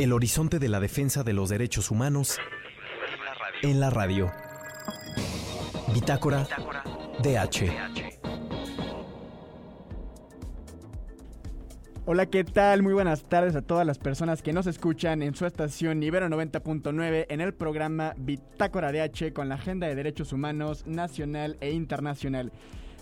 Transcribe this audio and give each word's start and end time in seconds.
El 0.00 0.14
horizonte 0.14 0.58
de 0.58 0.70
la 0.70 0.80
defensa 0.80 1.24
de 1.24 1.34
los 1.34 1.50
derechos 1.50 1.90
humanos 1.90 2.38
en 3.60 3.80
la 3.80 3.90
radio. 3.90 4.32
Bitácora 5.92 6.48
DH. 7.22 8.18
Hola, 12.06 12.24
¿qué 12.24 12.44
tal? 12.44 12.82
Muy 12.82 12.94
buenas 12.94 13.24
tardes 13.24 13.54
a 13.56 13.60
todas 13.60 13.86
las 13.86 13.98
personas 13.98 14.40
que 14.40 14.54
nos 14.54 14.66
escuchan 14.66 15.20
en 15.20 15.34
su 15.34 15.44
estación 15.44 16.02
Ibero 16.02 16.30
90.9 16.30 17.26
en 17.28 17.42
el 17.42 17.52
programa 17.52 18.14
Bitácora 18.16 18.92
DH 18.92 19.34
con 19.34 19.50
la 19.50 19.56
agenda 19.56 19.86
de 19.86 19.96
derechos 19.96 20.32
humanos 20.32 20.86
nacional 20.86 21.58
e 21.60 21.72
internacional. 21.72 22.52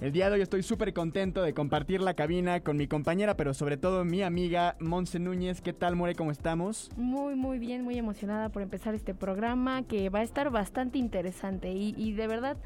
El 0.00 0.12
día 0.12 0.28
de 0.28 0.36
hoy 0.36 0.42
estoy 0.42 0.62
súper 0.62 0.92
contento 0.92 1.42
de 1.42 1.54
compartir 1.54 2.00
la 2.00 2.14
cabina 2.14 2.60
con 2.60 2.76
mi 2.76 2.86
compañera, 2.86 3.36
pero 3.36 3.52
sobre 3.52 3.76
todo 3.76 4.04
mi 4.04 4.22
amiga 4.22 4.76
Monse 4.78 5.18
Núñez. 5.18 5.60
¿Qué 5.60 5.72
tal, 5.72 5.96
More? 5.96 6.14
¿Cómo 6.14 6.30
estamos? 6.30 6.88
Muy, 6.96 7.34
muy 7.34 7.58
bien, 7.58 7.82
muy 7.82 7.98
emocionada 7.98 8.48
por 8.50 8.62
empezar 8.62 8.95
este 8.95 9.12
programa 9.12 9.82
que 9.82 10.09
va 10.09 10.20
a 10.20 10.23
estar 10.23 10.50
bastante 10.50 10.98
interesante 10.98 11.73
y, 11.73 11.96
y 11.96 12.12
de 12.12 12.28
verdad 12.28 12.56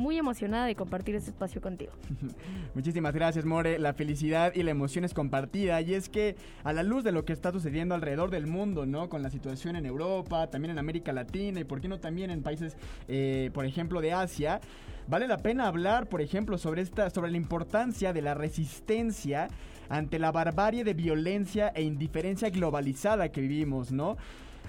muy 0.00 0.18
emocionada 0.18 0.66
de 0.66 0.74
compartir 0.74 1.14
este 1.14 1.30
espacio 1.30 1.60
contigo. 1.60 1.92
Muchísimas 2.74 3.14
gracias, 3.14 3.44
More. 3.44 3.78
La 3.78 3.94
felicidad 3.94 4.52
y 4.54 4.62
la 4.62 4.72
emoción 4.72 5.04
es 5.04 5.14
compartida. 5.14 5.80
Y 5.80 5.94
es 5.94 6.08
que, 6.08 6.36
a 6.64 6.72
la 6.72 6.82
luz 6.82 7.04
de 7.04 7.12
lo 7.12 7.24
que 7.24 7.32
está 7.32 7.52
sucediendo 7.52 7.94
alrededor 7.94 8.30
del 8.30 8.46
mundo, 8.46 8.86
¿no? 8.86 9.08
Con 9.08 9.22
la 9.22 9.30
situación 9.30 9.76
en 9.76 9.86
Europa, 9.86 10.48
también 10.48 10.72
en 10.72 10.78
América 10.78 11.12
Latina 11.12 11.60
y, 11.60 11.64
¿por 11.64 11.80
qué 11.80 11.88
no 11.88 12.00
también 12.00 12.30
en 12.30 12.42
países, 12.42 12.76
eh, 13.08 13.50
por 13.52 13.64
ejemplo, 13.64 14.00
de 14.00 14.12
Asia? 14.12 14.60
Vale 15.06 15.26
la 15.26 15.38
pena 15.38 15.66
hablar, 15.66 16.08
por 16.08 16.20
ejemplo, 16.20 16.58
sobre, 16.58 16.82
esta, 16.82 17.10
sobre 17.10 17.30
la 17.30 17.36
importancia 17.36 18.12
de 18.12 18.22
la 18.22 18.34
resistencia 18.34 19.48
ante 19.88 20.18
la 20.18 20.30
barbarie 20.30 20.84
de 20.84 20.94
violencia 20.94 21.72
e 21.74 21.82
indiferencia 21.82 22.48
globalizada 22.50 23.30
que 23.30 23.40
vivimos, 23.40 23.90
¿no? 23.90 24.16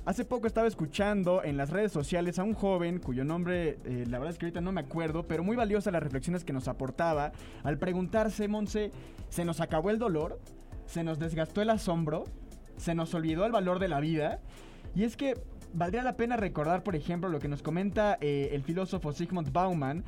Hace 0.03 0.25
poco 0.25 0.47
estaba 0.47 0.67
escuchando 0.67 1.43
en 1.43 1.57
las 1.57 1.69
redes 1.69 1.91
sociales 1.91 2.39
a 2.39 2.43
un 2.43 2.53
joven 2.53 2.99
cuyo 2.99 3.23
nombre, 3.23 3.77
eh, 3.85 4.05
la 4.07 4.17
verdad 4.17 4.33
es 4.33 4.39
que 4.39 4.45
ahorita 4.45 4.59
no 4.59 4.71
me 4.71 4.81
acuerdo, 4.81 5.27
pero 5.27 5.43
muy 5.43 5.55
valiosa 5.55 5.91
las 5.91 6.01
reflexiones 6.01 6.43
que 6.43 6.53
nos 6.53 6.67
aportaba 6.67 7.31
al 7.63 7.77
preguntarse, 7.77 8.47
Monse, 8.47 8.91
¿se 9.29 9.45
nos 9.45 9.61
acabó 9.61 9.91
el 9.91 9.99
dolor? 9.99 10.39
¿Se 10.87 11.03
nos 11.03 11.19
desgastó 11.19 11.61
el 11.61 11.69
asombro? 11.69 12.23
¿Se 12.77 12.95
nos 12.95 13.13
olvidó 13.13 13.45
el 13.45 13.51
valor 13.51 13.77
de 13.77 13.89
la 13.89 13.99
vida? 13.99 14.39
Y 14.95 15.03
es 15.03 15.15
que 15.15 15.35
valdría 15.73 16.01
la 16.01 16.17
pena 16.17 16.35
recordar, 16.35 16.83
por 16.83 16.95
ejemplo, 16.95 17.29
lo 17.29 17.39
que 17.39 17.47
nos 17.47 17.61
comenta 17.61 18.17
eh, 18.21 18.49
el 18.53 18.63
filósofo 18.63 19.13
Sigmund 19.13 19.51
Bauman, 19.51 20.03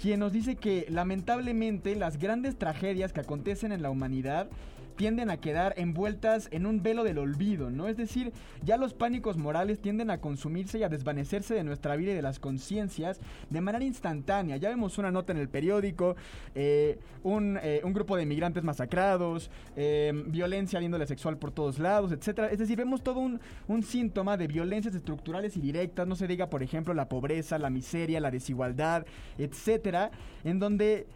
quien 0.00 0.20
nos 0.20 0.32
dice 0.32 0.56
que 0.56 0.86
lamentablemente 0.88 1.96
las 1.96 2.16
grandes 2.16 2.56
tragedias 2.56 3.12
que 3.12 3.20
acontecen 3.20 3.72
en 3.72 3.82
la 3.82 3.90
humanidad 3.90 4.48
tienden 4.96 5.30
a 5.30 5.38
quedar 5.38 5.74
envueltas 5.76 6.48
en 6.50 6.66
un 6.66 6.82
velo 6.82 7.04
del 7.04 7.18
olvido, 7.18 7.70
¿no? 7.70 7.88
Es 7.88 7.96
decir, 7.96 8.32
ya 8.64 8.76
los 8.76 8.94
pánicos 8.94 9.36
morales 9.36 9.80
tienden 9.80 10.10
a 10.10 10.18
consumirse 10.18 10.78
y 10.78 10.82
a 10.82 10.88
desvanecerse 10.88 11.54
de 11.54 11.64
nuestra 11.64 11.96
vida 11.96 12.12
y 12.12 12.14
de 12.14 12.22
las 12.22 12.38
conciencias 12.38 13.20
de 13.50 13.60
manera 13.60 13.84
instantánea. 13.84 14.56
Ya 14.56 14.68
vemos 14.68 14.98
una 14.98 15.10
nota 15.10 15.32
en 15.32 15.38
el 15.38 15.48
periódico, 15.48 16.16
eh, 16.54 16.98
un, 17.22 17.58
eh, 17.62 17.80
un, 17.84 17.92
grupo 17.92 18.16
de 18.16 18.26
migrantes 18.26 18.64
masacrados, 18.64 19.50
eh, 19.76 20.12
violencia 20.26 20.80
índole 20.80 21.06
sexual 21.06 21.36
por 21.36 21.52
todos 21.52 21.78
lados, 21.78 22.12
etc. 22.12 22.50
Es 22.50 22.58
decir, 22.58 22.76
vemos 22.76 23.02
todo 23.02 23.20
un, 23.20 23.40
un 23.68 23.82
síntoma 23.82 24.36
de 24.36 24.46
violencias 24.46 24.94
estructurales 24.94 25.56
y 25.56 25.60
directas, 25.60 26.06
no 26.06 26.16
se 26.16 26.26
diga, 26.26 26.48
por 26.48 26.62
ejemplo, 26.62 26.94
la 26.94 27.08
pobreza, 27.08 27.58
la 27.58 27.70
miseria, 27.70 28.20
la 28.20 28.30
desigualdad, 28.30 29.06
etcétera, 29.38 30.10
en 30.44 30.58
donde 30.58 31.06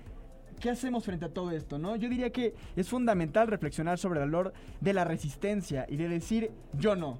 ¿Qué 0.60 0.70
hacemos 0.70 1.04
frente 1.04 1.26
a 1.26 1.28
todo 1.28 1.50
esto, 1.50 1.78
no? 1.78 1.96
Yo 1.96 2.08
diría 2.08 2.30
que 2.30 2.54
es 2.76 2.88
fundamental 2.88 3.48
reflexionar 3.48 3.98
sobre 3.98 4.20
el 4.20 4.26
valor 4.26 4.52
de 4.80 4.94
la 4.94 5.04
resistencia 5.04 5.86
y 5.88 5.96
de 5.96 6.08
decir 6.08 6.50
yo 6.72 6.96
no. 6.96 7.18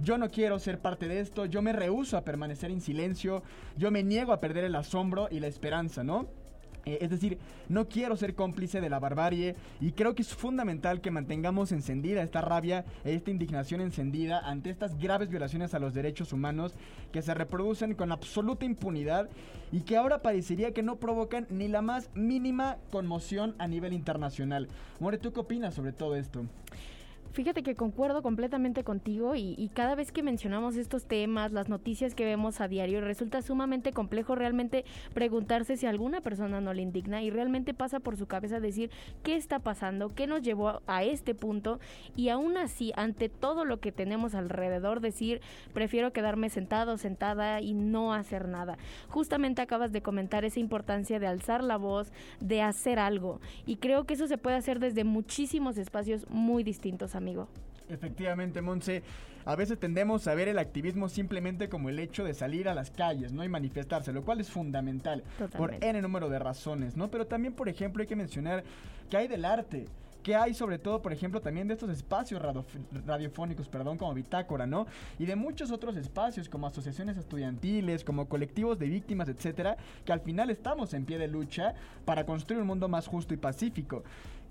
Yo 0.00 0.18
no 0.18 0.28
quiero 0.28 0.58
ser 0.58 0.80
parte 0.80 1.06
de 1.08 1.20
esto, 1.20 1.46
yo 1.46 1.62
me 1.62 1.72
rehúso 1.72 2.16
a 2.16 2.24
permanecer 2.24 2.70
en 2.70 2.80
silencio, 2.80 3.42
yo 3.76 3.90
me 3.90 4.02
niego 4.02 4.32
a 4.32 4.40
perder 4.40 4.64
el 4.64 4.74
asombro 4.74 5.28
y 5.30 5.40
la 5.40 5.46
esperanza, 5.46 6.02
¿no? 6.02 6.26
Eh, 6.86 6.98
es 7.00 7.10
decir, 7.10 7.38
no 7.68 7.88
quiero 7.88 8.16
ser 8.16 8.34
cómplice 8.34 8.80
de 8.80 8.90
la 8.90 8.98
barbarie 8.98 9.56
y 9.80 9.92
creo 9.92 10.14
que 10.14 10.22
es 10.22 10.34
fundamental 10.34 11.00
que 11.00 11.10
mantengamos 11.10 11.72
encendida 11.72 12.22
esta 12.22 12.40
rabia, 12.40 12.84
esta 13.04 13.30
indignación 13.30 13.80
encendida 13.80 14.40
ante 14.40 14.70
estas 14.70 14.98
graves 14.98 15.30
violaciones 15.30 15.74
a 15.74 15.78
los 15.78 15.94
derechos 15.94 16.32
humanos 16.32 16.74
que 17.12 17.22
se 17.22 17.34
reproducen 17.34 17.94
con 17.94 18.12
absoluta 18.12 18.64
impunidad 18.64 19.28
y 19.72 19.80
que 19.80 19.96
ahora 19.96 20.22
parecería 20.22 20.72
que 20.72 20.82
no 20.82 20.96
provocan 20.96 21.46
ni 21.50 21.68
la 21.68 21.82
más 21.82 22.10
mínima 22.14 22.76
conmoción 22.90 23.54
a 23.58 23.66
nivel 23.66 23.92
internacional. 23.92 24.68
More, 25.00 25.18
¿tú 25.18 25.32
qué 25.32 25.40
opinas 25.40 25.74
sobre 25.74 25.92
todo 25.92 26.16
esto? 26.16 26.44
Fíjate 27.34 27.64
que 27.64 27.74
concuerdo 27.74 28.22
completamente 28.22 28.84
contigo 28.84 29.34
y, 29.34 29.68
cada 29.74 29.96
vez 29.96 30.12
que 30.12 30.22
mencionamos 30.22 30.76
estos 30.76 31.06
temas, 31.06 31.50
las 31.50 31.68
noticias 31.68 32.14
que 32.14 32.24
vemos 32.24 32.60
a 32.60 32.68
diario, 32.68 33.00
resulta 33.00 33.42
sumamente 33.42 33.92
complejo 33.92 34.36
realmente 34.36 34.84
preguntarse 35.14 35.76
si 35.76 35.86
a 35.86 35.90
alguna 35.90 36.20
persona 36.20 36.60
no 36.60 36.72
le 36.72 36.82
indigna 36.82 37.24
y 37.24 37.30
realmente 37.30 37.74
pasa 37.74 37.98
por 37.98 38.16
su 38.16 38.26
cabeza 38.26 38.60
decir 38.60 38.92
qué 39.24 39.34
está 39.34 39.58
pasando, 39.58 40.14
qué 40.14 40.28
nos 40.28 40.42
llevó 40.42 40.80
a 40.86 41.02
este 41.02 41.34
punto 41.34 41.80
y 42.14 42.28
aún 42.28 42.56
así, 42.56 42.92
ante 42.94 43.28
todo 43.28 43.64
lo 43.64 43.80
que 43.80 43.90
tenemos 43.90 44.36
alrededor, 44.36 45.00
decir 45.00 45.40
prefiero 45.72 46.12
quedarme 46.12 46.50
sentado, 46.50 46.98
sentada 46.98 47.60
y 47.60 47.74
no 47.74 48.14
hacer 48.14 48.46
nada. 48.46 48.78
Justamente 49.08 49.60
acabas 49.60 49.90
de 49.90 50.02
comentar 50.02 50.44
esa 50.44 50.60
importancia 50.60 51.18
de 51.18 51.26
alzar 51.26 51.64
la 51.64 51.78
voz, 51.78 52.12
de 52.38 52.62
hacer 52.62 53.00
algo. 53.00 53.40
Y 53.66 53.78
creo 53.78 54.04
que 54.04 54.14
eso 54.14 54.28
se 54.28 54.38
puede 54.38 54.54
hacer 54.54 54.78
desde 54.78 55.02
muchísimos 55.02 55.78
espacios 55.78 56.30
muy 56.30 56.62
distintos 56.62 57.16
a 57.16 57.23
amigo. 57.24 57.48
Efectivamente, 57.88 58.62
Monse, 58.62 59.02
a 59.44 59.56
veces 59.56 59.78
tendemos 59.78 60.26
a 60.26 60.34
ver 60.34 60.48
el 60.48 60.58
activismo 60.58 61.08
simplemente 61.08 61.68
como 61.68 61.88
el 61.90 61.98
hecho 61.98 62.24
de 62.24 62.32
salir 62.32 62.68
a 62.68 62.74
las 62.74 62.90
calles, 62.90 63.32
¿no? 63.32 63.44
Y 63.44 63.48
manifestarse, 63.48 64.12
lo 64.12 64.22
cual 64.22 64.40
es 64.40 64.50
fundamental 64.50 65.22
Totalmente. 65.38 65.58
por 65.58 65.84
N 65.84 66.00
número 66.00 66.28
de 66.30 66.38
razones, 66.38 66.96
¿no? 66.96 67.10
Pero 67.10 67.26
también, 67.26 67.52
por 67.54 67.68
ejemplo, 67.68 68.00
hay 68.00 68.06
que 68.06 68.16
mencionar 68.16 68.64
que 69.10 69.16
hay 69.16 69.28
del 69.28 69.44
arte. 69.44 69.86
Que 70.22 70.34
hay 70.34 70.54
sobre 70.54 70.78
todo, 70.78 71.02
por 71.02 71.12
ejemplo, 71.12 71.42
también 71.42 71.68
de 71.68 71.74
estos 71.74 71.90
espacios 71.90 72.40
radio, 72.40 72.64
radiofónicos, 73.04 73.68
perdón, 73.68 73.98
como 73.98 74.14
Bitácora, 74.14 74.66
¿no? 74.66 74.86
Y 75.18 75.26
de 75.26 75.36
muchos 75.36 75.70
otros 75.70 75.98
espacios, 75.98 76.48
como 76.48 76.66
asociaciones 76.66 77.18
estudiantiles, 77.18 78.02
como 78.04 78.26
colectivos 78.26 78.78
de 78.78 78.88
víctimas, 78.88 79.28
etcétera, 79.28 79.76
que 80.06 80.12
al 80.14 80.20
final 80.20 80.48
estamos 80.48 80.94
en 80.94 81.04
pie 81.04 81.18
de 81.18 81.28
lucha 81.28 81.74
para 82.06 82.24
construir 82.24 82.62
un 82.62 82.68
mundo 82.68 82.88
más 82.88 83.06
justo 83.06 83.34
y 83.34 83.36
pacífico. 83.36 84.02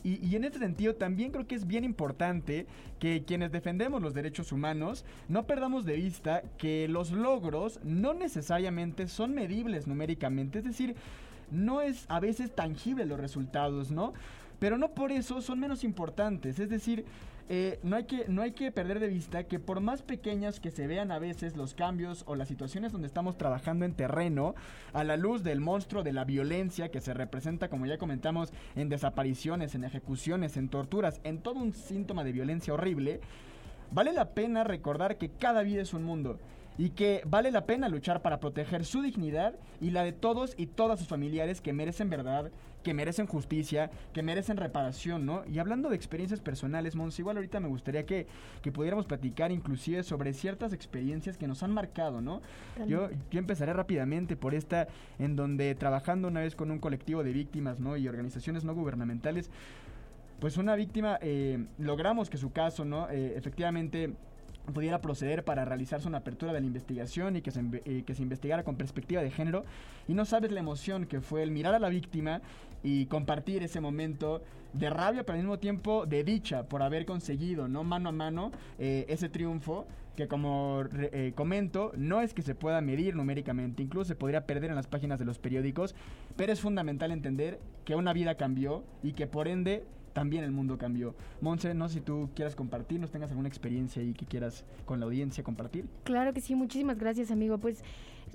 Y, 0.03 0.36
en 0.36 0.44
este 0.44 0.59
sentido 0.59 0.96
también 0.96 1.31
creo 1.31 1.47
que 1.47 1.56
es 1.56 1.66
bien 1.66 1.86
importante 1.86 2.68
que 3.00 3.24
quienes 3.24 3.53
defendemos 3.53 4.02
los 4.02 4.14
derechos 4.14 4.52
humanos 4.52 5.06
no 5.30 5.47
perdamos 5.47 5.86
de 5.86 5.96
vista 5.96 6.44
que 6.58 6.90
los 6.90 7.12
logros 7.12 7.80
no 7.84 8.14
necesariamente 8.14 9.08
son 9.08 9.34
medibles 9.34 9.88
numéricamente, 9.88 10.59
es 10.59 10.66
decir, 10.66 10.96
no 11.52 11.81
es 11.81 12.06
a 12.09 12.19
veces 12.19 12.53
tangible 12.53 13.06
los 13.06 13.19
resultados, 13.19 13.91
¿no? 13.91 14.14
Pero 14.59 14.78
no 14.78 14.90
por 14.90 15.12
eso 15.12 15.41
son 15.41 15.59
menos 15.59 15.86
importantes, 15.86 16.59
es 16.59 16.70
decir, 16.70 17.06
eh, 17.50 17.80
no, 17.84 17.98
hay 17.98 18.06
que, 18.06 18.26
no 18.28 18.42
hay 18.42 18.52
que 18.52 18.72
perder 18.72 19.00
de 19.00 19.08
vista 19.08 19.44
que 19.44 19.59
por 19.59 19.81
más 19.81 20.02
pequeñas 20.02 20.59
que 20.59 20.72
se 20.72 20.88
vean 20.88 21.12
a 21.12 21.20
veces 21.20 21.58
los 21.58 21.74
cambios 21.74 22.24
o 22.26 22.36
las 22.36 22.48
situaciones 22.48 22.92
donde 22.92 23.08
estamos 23.08 23.38
trabajando 23.38 23.86
en 23.86 23.94
terreno, 23.94 24.56
a 24.94 25.04
la 25.04 25.18
luz 25.18 25.44
del 25.44 25.59
monstruo 25.59 26.03
de 26.03 26.14
la 26.14 26.24
violencia 26.24 26.90
que 26.90 27.02
se 27.02 27.14
representa, 27.14 27.70
como 27.70 27.86
ya 27.86 27.98
comentamos, 27.98 28.53
en 28.76 28.90
desapariciones, 28.90 29.76
en 29.76 29.84
ejecuciones, 29.84 30.56
en 30.56 30.70
torturas, 30.70 31.20
en 31.24 31.40
todo 31.40 31.56
un 31.56 31.74
síntoma 31.74 32.24
de 32.24 32.32
violencia 32.32 32.74
horrible, 32.74 33.20
vale 33.92 34.14
la 34.14 34.30
pena 34.30 34.64
recordar 34.64 35.18
que 35.18 35.30
cada 35.30 35.64
vida 35.64 35.82
es 35.82 35.94
un 35.94 36.03
mundo 36.03 36.40
y 36.78 36.89
que 36.89 37.22
vale 37.25 37.51
la 37.51 37.66
pena 37.66 37.89
luchar 37.89 38.22
para 38.22 38.39
proteger 38.39 38.85
su 38.85 39.01
dignidad 39.01 39.56
y 39.81 39.91
la 39.91 40.03
de 40.03 40.13
todos 40.13 40.53
y 40.57 40.67
todas 40.67 41.00
sus 41.00 41.07
familiares 41.07 41.61
que 41.61 41.73
merecen 41.73 42.09
verdad, 42.09 42.51
que 42.84 42.94
merecen 42.94 43.28
justicia, 43.28 43.89
que 44.13 44.22
merecen 44.22 44.57
reparación, 44.57 45.25
¿no? 45.25 45.44
Y 45.45 45.59
hablando 45.59 45.89
de 45.89 45.95
experiencias 45.95 46.41
personales, 46.41 46.95
Mons, 46.95 47.17
igual 47.17 47.38
ahorita 47.38 47.59
me 47.59 47.67
gustaría 47.67 48.06
que, 48.06 48.28
que 48.61 48.72
pudiéramos 48.72 49.06
platicar 49.06 49.51
inclusive 49.51 50.03
sobre 50.03 50.34
ciertas 50.34 50.73
experiencias 50.73 51.37
que 51.37 51.47
nos 51.47 51.64
han 51.64 51.72
marcado, 51.72 52.22
¿no? 52.22 52.41
Yo, 52.87 53.09
yo 53.31 53.40
empezaré 53.40 53.73
rápidamente 53.73 54.35
por 54.35 54.53
esta 54.53 54.87
en 55.17 55.35
donde 55.35 55.73
trabajando 55.76 56.28
una 56.28 56.41
vez 56.41 56.55
con 56.55 56.72
un 56.72 56.79
colectivo 56.79 57.23
de 57.23 57.31
víctimas, 57.31 57.79
¿no? 57.79 57.96
Y 57.96 58.08
organizaciones 58.08 58.64
no 58.64 58.76
gubernamentales, 58.76 59.49
pues 60.40 60.58
una 60.58 60.76
víctima, 60.76 61.19
eh, 61.22 61.66
logramos 61.78 62.29
que 62.29 62.37
su 62.37 62.52
caso, 62.52 62.84
¿no? 62.84 63.09
Eh, 63.09 63.35
efectivamente 63.37 64.14
pudiera 64.72 65.02
proceder 65.02 65.44
para 65.44 65.66
realizarse 65.66 66.08
una 66.08 66.20
apertura 66.20 66.54
de 66.54 66.62
la 66.62 66.68
investigación 66.68 67.36
y 67.36 67.42
que 67.42 67.52
se, 67.52 67.62
que 68.06 68.16
se 68.16 68.22
investigara 68.22 68.64
con 68.64 68.76
perspectiva 68.76 69.22
de 69.22 69.32
género. 69.32 69.66
Y 70.08 70.14
no 70.14 70.26
sabes 70.26 70.52
la 70.52 70.60
emoción 70.60 71.06
que 71.06 71.22
fue 71.22 71.44
el 71.44 71.52
mirar 71.52 71.76
a 71.76 71.80
la 71.80 71.90
víctima 71.90 72.42
y 72.84 73.06
compartir 73.08 73.64
ese 73.64 73.82
momento 73.82 74.42
de 74.74 74.90
rabia, 74.90 75.24
pero 75.24 75.34
al 75.34 75.44
mismo 75.44 75.60
tiempo 75.60 76.06
de 76.06 76.24
dicha 76.24 76.64
por 76.64 76.82
haber 76.82 77.06
conseguido, 77.06 77.68
¿no? 77.68 77.84
Mano 77.84 78.10
a 78.10 78.12
mano, 78.12 78.52
eh, 78.80 79.06
ese 79.08 79.30
triunfo 79.30 79.86
que 80.16 80.28
como 80.28 80.84
eh, 80.94 81.34
comento, 81.36 81.92
no 81.96 82.22
es 82.22 82.34
que 82.34 82.44
se 82.44 82.54
pueda 82.54 82.82
medir 82.82 83.16
numéricamente, 83.16 83.82
incluso 83.82 84.06
se 84.06 84.16
podría 84.16 84.46
perder 84.46 84.70
en 84.70 84.76
las 84.76 84.88
páginas 84.88 85.18
de 85.18 85.26
los 85.26 85.40
periódicos, 85.40 85.96
pero 86.36 86.54
es 86.54 86.62
fundamental 86.62 87.12
entender 87.12 87.60
que 87.84 87.96
una 87.96 88.14
vida 88.14 88.36
cambió 88.36 88.84
y 89.02 89.14
que 89.14 89.26
por 89.26 89.48
ende 89.48 89.86
también 90.14 90.44
el 90.44 90.52
mundo 90.52 90.78
cambió. 90.78 91.16
Monse, 91.42 91.74
no 91.74 91.88
sé 91.90 91.96
si 91.96 92.02
tú 92.02 92.30
quieras 92.36 92.56
compartir, 92.56 93.00
nos 93.00 93.12
tengas 93.12 93.30
alguna 93.32 93.50
experiencia 93.50 94.02
ahí 94.02 94.14
que 94.14 94.26
quieras 94.26 94.66
con 94.86 95.00
la 95.00 95.06
audiencia 95.06 95.44
compartir. 95.44 95.86
Claro 96.04 96.34
que 96.34 96.42
sí, 96.42 96.56
muchísimas 96.56 96.98
gracias 96.98 97.32
amigo. 97.32 97.58
Pues 97.58 97.84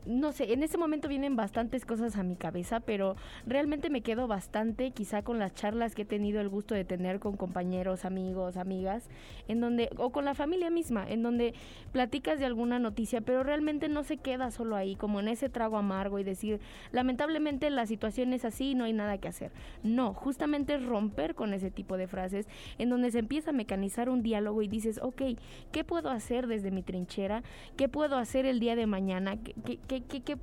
no 0.08 0.32
sé, 0.32 0.54
en 0.54 0.62
este 0.62 0.78
momento 0.78 1.06
vienen 1.06 1.36
bastantes 1.36 1.84
cosas 1.84 2.16
a 2.16 2.22
mi 2.22 2.34
cabeza, 2.34 2.80
pero 2.80 3.14
realmente 3.46 3.90
me 3.90 4.00
quedo 4.00 4.26
bastante 4.26 4.90
quizá 4.90 5.22
con 5.22 5.38
las 5.38 5.54
charlas 5.54 5.94
que 5.94 6.02
he 6.02 6.06
tenido 6.06 6.40
el 6.40 6.48
gusto 6.48 6.74
de 6.74 6.84
tener 6.84 7.20
con 7.20 7.36
compañeros, 7.36 8.06
amigos, 8.06 8.56
amigas, 8.56 9.10
en 9.48 9.60
donde, 9.60 9.90
o 9.98 10.10
con 10.10 10.24
la 10.24 10.34
familia 10.34 10.70
misma, 10.70 11.06
en 11.06 11.22
donde 11.22 11.52
platicas 11.92 12.38
de 12.38 12.46
alguna 12.46 12.78
noticia, 12.78 13.20
pero 13.20 13.42
realmente 13.42 13.90
no 13.90 14.02
se 14.02 14.16
queda 14.16 14.50
solo 14.50 14.76
ahí, 14.76 14.96
como 14.96 15.20
en 15.20 15.28
ese 15.28 15.50
trago 15.50 15.76
amargo 15.76 16.18
y 16.18 16.24
decir, 16.24 16.58
lamentablemente 16.90 17.68
la 17.68 17.84
situación 17.86 18.32
es 18.32 18.46
así, 18.46 18.74
no 18.74 18.84
hay 18.84 18.94
nada 18.94 19.18
que 19.18 19.28
hacer. 19.28 19.52
No, 19.82 20.14
justamente 20.14 20.74
es 20.74 20.86
romper 20.86 21.34
con 21.34 21.52
ese 21.52 21.70
tipo 21.70 21.98
de 21.98 22.08
frases, 22.08 22.48
en 22.78 22.88
donde 22.88 23.10
se 23.10 23.18
empieza 23.18 23.50
a 23.50 23.52
mecanizar 23.52 24.08
un 24.08 24.22
diálogo 24.22 24.62
y 24.62 24.68
dices, 24.68 25.00
ok, 25.02 25.22
¿qué 25.70 25.84
puedo 25.84 26.08
hacer 26.08 26.46
desde 26.46 26.70
mi 26.70 26.82
trinchera? 26.82 27.42
¿Qué 27.76 27.90
puedo 27.90 28.16
hacer 28.16 28.46
el 28.46 28.58
día 28.58 28.74
de 28.74 28.86
mañana? 28.86 29.36
¿Qué, 29.36 29.78
qué, 29.86 29.97
qué, 30.02 30.38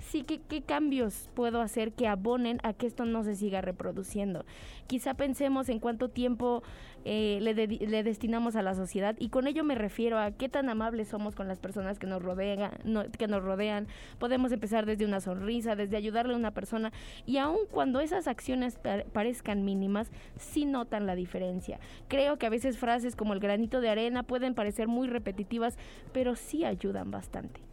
sí, 0.00 0.22
qué, 0.22 0.62
cambios 0.62 1.28
puedo 1.34 1.60
hacer 1.60 1.92
que 1.92 2.08
abonen 2.08 2.58
a 2.62 2.72
que 2.72 2.86
esto 2.86 3.04
no 3.04 3.22
se 3.22 3.36
siga 3.36 3.60
reproduciendo. 3.60 4.44
Quizá 4.86 5.14
pensemos 5.14 5.68
en 5.68 5.78
cuánto 5.78 6.08
tiempo 6.08 6.62
eh, 7.04 7.38
le, 7.40 8.02
destinamos 8.02 8.56
a 8.56 8.62
la 8.62 8.74
sociedad 8.74 9.16
y 9.18 9.28
con 9.28 9.46
ello 9.46 9.64
me 9.64 9.74
refiero 9.74 10.18
a 10.18 10.32
qué 10.32 10.48
tan 10.48 10.68
amables 10.68 11.08
somos 11.08 11.34
con 11.34 11.48
las 11.48 11.58
personas 11.58 11.98
que 11.98 12.06
nos 12.06 12.22
rodean, 12.22 12.72
que 13.16 13.28
nos 13.28 13.42
rodean. 13.42 13.86
Podemos 14.18 14.52
empezar 14.52 14.86
desde 14.86 15.04
una 15.04 15.20
sonrisa, 15.20 15.76
desde 15.76 15.96
ayudarle 15.96 16.34
a 16.34 16.38
una 16.38 16.52
persona 16.52 16.92
y 17.26 17.38
aun 17.38 17.60
cuando 17.70 18.00
esas 18.00 18.26
acciones 18.26 18.78
parezcan 19.12 19.64
mínimas, 19.64 20.10
sí 20.36 20.64
notan 20.64 21.06
la 21.06 21.14
diferencia. 21.14 21.78
Creo 22.08 22.38
que 22.38 22.46
a 22.46 22.50
veces 22.50 22.78
frases 22.78 23.16
como 23.16 23.34
el 23.34 23.40
granito 23.40 23.80
de 23.80 23.90
arena 23.90 24.22
pueden 24.22 24.54
parecer 24.54 24.88
muy 24.88 25.08
repetitivas, 25.08 25.78
pero 26.12 26.36
sí 26.36 26.64
ayudan 26.64 27.10
bastante. 27.10 27.69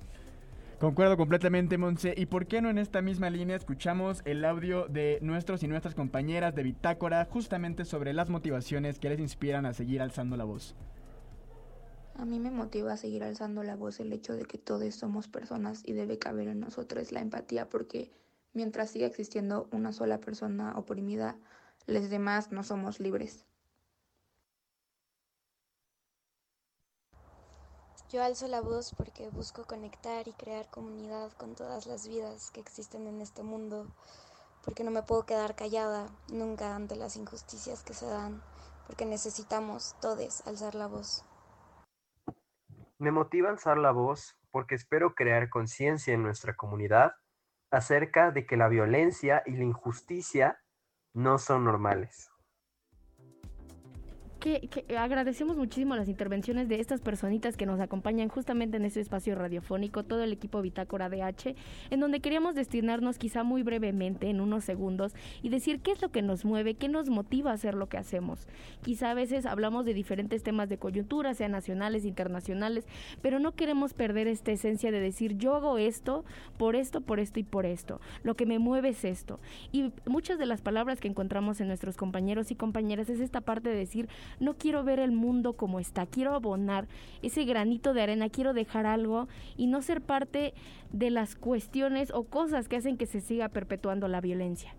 Concuerdo 0.80 1.18
completamente, 1.18 1.80
Monse. 1.80 2.14
¿Y 2.16 2.28
por 2.28 2.46
qué 2.46 2.62
no 2.62 2.70
en 2.70 2.78
esta 2.78 3.02
misma 3.02 3.32
línea 3.32 3.56
escuchamos 3.56 4.22
el 4.26 4.46
audio 4.46 4.88
de 4.88 5.18
nuestros 5.24 5.64
y 5.64 5.68
nuestras 5.68 5.96
compañeras 5.96 6.54
de 6.54 6.62
Bitácora 6.62 7.26
justamente 7.26 7.84
sobre 7.84 8.14
las 8.14 8.30
motivaciones 8.30 9.00
que 9.00 9.10
les 9.10 9.20
inspiran 9.20 9.66
a 9.66 9.74
seguir 9.74 10.04
alzando 10.04 10.38
la 10.38 10.44
voz? 10.44 10.76
A 12.14 12.26
mí 12.26 12.40
me 12.40 12.52
motiva 12.52 12.94
a 12.94 12.98
seguir 12.98 13.24
alzando 13.24 13.64
la 13.64 13.76
voz 13.76 14.00
el 14.00 14.14
hecho 14.14 14.34
de 14.34 14.46
que 14.46 14.60
todos 14.60 14.94
somos 14.94 15.28
personas 15.28 15.82
y 15.84 15.94
debe 15.94 16.20
caber 16.20 16.48
en 16.48 16.60
nosotros 16.60 17.12
la 17.12 17.22
empatía 17.22 17.68
porque 17.70 18.12
mientras 18.54 18.92
siga 18.92 19.08
existiendo 19.08 19.68
una 19.72 19.92
sola 19.92 20.20
persona 20.20 20.78
oprimida, 20.78 21.40
los 21.88 22.08
demás 22.12 22.52
no 22.52 22.62
somos 22.62 23.00
libres. 23.00 23.47
Yo 28.10 28.24
alzo 28.24 28.48
la 28.48 28.62
voz 28.62 28.96
porque 28.96 29.28
busco 29.30 29.66
conectar 29.66 30.30
y 30.30 30.34
crear 30.34 30.70
comunidad 30.70 31.30
con 31.34 31.56
todas 31.56 31.88
las 31.88 32.08
vidas 32.08 32.52
que 32.52 32.62
existen 32.62 33.06
en 33.06 33.20
este 33.20 33.44
mundo, 33.44 33.86
porque 34.64 34.86
no 34.86 34.92
me 34.92 35.04
puedo 35.04 35.26
quedar 35.26 35.56
callada 35.56 36.08
nunca 36.32 36.74
ante 36.74 36.96
las 36.96 37.18
injusticias 37.18 37.84
que 37.84 37.94
se 37.94 38.06
dan, 38.06 38.42
porque 38.86 39.06
necesitamos 39.06 39.94
todos 40.00 40.48
alzar 40.48 40.74
la 40.74 40.88
voz. 40.88 41.26
Me 42.98 43.12
motiva 43.12 43.50
alzar 43.50 43.78
la 43.78 43.92
voz 43.92 44.38
porque 44.52 44.76
espero 44.76 45.14
crear 45.14 45.50
conciencia 45.50 46.14
en 46.14 46.24
nuestra 46.24 46.56
comunidad 46.56 47.12
acerca 47.72 48.32
de 48.32 48.46
que 48.46 48.56
la 48.56 48.70
violencia 48.70 49.44
y 49.46 49.58
la 49.58 49.66
injusticia 49.66 50.64
no 51.14 51.38
son 51.40 51.66
normales 51.66 52.32
agradecemos 54.98 55.58
muchísimo 55.58 55.96
las 55.96 56.10
intervenciones 56.10 56.68
de 56.68 56.80
estas 56.80 57.02
personitas 57.02 57.58
que 57.58 57.66
nos 57.66 57.80
acompañan 57.80 58.30
justamente 58.30 58.78
en 58.78 58.86
este 58.86 59.00
espacio 59.00 59.36
radiofónico, 59.36 60.04
todo 60.04 60.24
el 60.24 60.34
equipo 60.34 60.62
Bitácora 60.62 61.10
DH, 61.10 61.56
en 61.90 62.00
donde 62.00 62.20
queríamos 62.20 62.56
destinarnos 62.56 63.18
quizá 63.18 63.44
muy 63.44 63.64
brevemente, 63.64 64.30
en 64.30 64.42
unos 64.42 64.64
segundos, 64.64 65.14
y 65.42 65.50
decir 65.50 65.80
qué 65.82 65.92
es 65.92 66.02
lo 66.02 66.10
que 66.10 66.22
nos 66.22 66.46
mueve, 66.46 66.76
qué 66.76 66.88
nos 66.90 67.10
motiva 67.10 67.52
a 67.52 67.56
hacer 67.56 67.76
lo 67.76 67.88
que 67.88 67.98
hacemos. 67.98 68.48
Quizá 68.84 69.12
a 69.12 69.14
veces 69.14 69.46
hablamos 69.46 69.86
de 69.86 69.94
diferentes 69.94 70.44
temas 70.44 70.70
de 70.70 70.78
coyuntura, 70.78 71.34
sean 71.34 71.52
nacionales, 71.52 72.06
internacionales, 72.06 72.86
pero 73.22 73.40
no 73.40 73.54
queremos 73.54 73.94
perder 73.94 74.28
esta 74.28 74.52
esencia 74.52 74.92
de 74.92 75.00
decir 75.00 75.38
yo 75.38 75.56
hago 75.56 75.78
esto, 75.78 76.26
por 76.58 76.76
esto, 76.76 77.02
por 77.02 77.20
esto 77.20 77.40
y 77.40 77.44
por 77.44 77.66
esto. 77.66 78.00
Lo 78.24 78.36
que 78.36 78.46
me 78.46 78.60
mueve 78.60 78.90
es 78.90 79.06
esto. 79.06 79.40
Y 79.72 79.92
muchas 80.06 80.40
de 80.40 80.46
las 80.46 80.62
palabras 80.62 81.00
que 81.00 81.08
encontramos 81.08 81.62
en 81.62 81.68
nuestros 81.68 81.98
compañeros 81.98 82.52
y 82.52 82.56
compañeras 82.56 83.10
es 83.10 83.20
esta 83.20 83.42
parte 83.42 83.70
de 83.70 83.76
decir 83.76 84.10
no 84.40 84.56
quiero 84.56 84.84
ver 84.84 85.00
el 85.00 85.12
mundo 85.12 85.54
como 85.54 85.80
está, 85.80 86.06
quiero 86.06 86.34
abonar 86.34 86.88
ese 87.22 87.46
granito 87.46 87.94
de 87.94 88.02
arena, 88.02 88.30
quiero 88.30 88.54
dejar 88.54 88.86
algo 88.86 89.28
y 89.56 89.68
no 89.68 89.82
ser 89.82 90.02
parte 90.02 90.54
de 90.92 91.10
las 91.10 91.36
cuestiones 91.36 92.12
o 92.14 92.24
cosas 92.24 92.68
que 92.68 92.78
hacen 92.78 92.98
que 92.98 93.06
se 93.06 93.22
siga 93.22 93.50
perpetuando 93.50 94.08
la 94.08 94.22
violencia. 94.22 94.74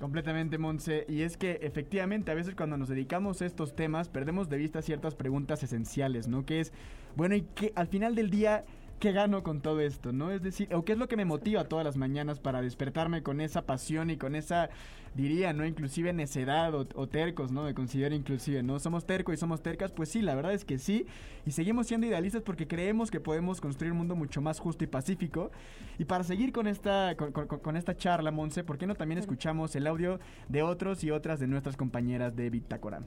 Completamente, 0.00 0.58
Monse. 0.58 1.06
Y 1.08 1.22
es 1.22 1.38
que 1.38 1.58
efectivamente 1.62 2.30
a 2.30 2.34
veces 2.34 2.54
cuando 2.54 2.76
nos 2.76 2.88
dedicamos 2.88 3.40
a 3.40 3.46
estos 3.46 3.74
temas 3.74 4.08
perdemos 4.08 4.50
de 4.50 4.58
vista 4.58 4.82
ciertas 4.82 5.14
preguntas 5.14 5.62
esenciales, 5.62 6.28
¿no? 6.28 6.44
Que 6.44 6.60
es, 6.60 6.72
bueno, 7.16 7.34
y 7.34 7.42
que 7.42 7.72
al 7.74 7.86
final 7.86 8.14
del 8.14 8.28
día 8.28 8.64
¿qué 8.98 9.12
gano 9.12 9.42
con 9.42 9.60
todo 9.60 9.80
esto? 9.80 10.12
¿No? 10.12 10.30
Es 10.30 10.42
decir, 10.42 10.72
o 10.74 10.84
qué 10.84 10.92
es 10.92 10.98
lo 10.98 11.08
que 11.08 11.16
me 11.16 11.24
motiva 11.24 11.64
todas 11.64 11.84
las 11.84 11.96
mañanas 11.96 12.40
para 12.40 12.62
despertarme 12.62 13.22
con 13.22 13.40
esa 13.40 13.62
pasión 13.66 14.10
y 14.10 14.16
con 14.16 14.34
esa, 14.34 14.70
diría, 15.14 15.52
¿no? 15.52 15.66
Inclusive 15.66 16.12
necedad 16.12 16.74
o, 16.74 17.08
tercos, 17.08 17.52
¿no? 17.52 17.64
Me 17.64 17.74
considero 17.74 18.14
inclusive, 18.14 18.62
¿no? 18.62 18.78
Somos 18.78 19.06
tercos 19.06 19.34
y 19.34 19.36
somos 19.38 19.62
tercas, 19.62 19.92
pues 19.92 20.08
sí, 20.08 20.22
la 20.22 20.34
verdad 20.34 20.54
es 20.54 20.64
que 20.64 20.78
sí. 20.78 21.06
Y 21.44 21.50
seguimos 21.50 21.86
siendo 21.86 22.06
idealistas 22.06 22.42
porque 22.42 22.66
creemos 22.66 23.10
que 23.10 23.20
podemos 23.20 23.60
construir 23.60 23.92
un 23.92 23.98
mundo 23.98 24.16
mucho 24.16 24.40
más 24.40 24.58
justo 24.58 24.84
y 24.84 24.86
pacífico. 24.86 25.50
Y 25.98 26.04
para 26.04 26.24
seguir 26.24 26.52
con 26.52 26.66
esta, 26.66 27.16
con, 27.16 27.76
esta 27.76 27.96
charla, 27.96 28.30
Monse, 28.30 28.64
¿por 28.64 28.78
qué 28.78 28.86
no 28.86 28.94
también 28.94 29.18
escuchamos 29.18 29.76
el 29.76 29.86
audio 29.86 30.20
de 30.48 30.62
otros 30.62 31.04
y 31.04 31.10
otras 31.10 31.38
de 31.40 31.46
nuestras 31.46 31.76
compañeras 31.76 32.34
de 32.34 32.50
Bitácora? 32.50 33.02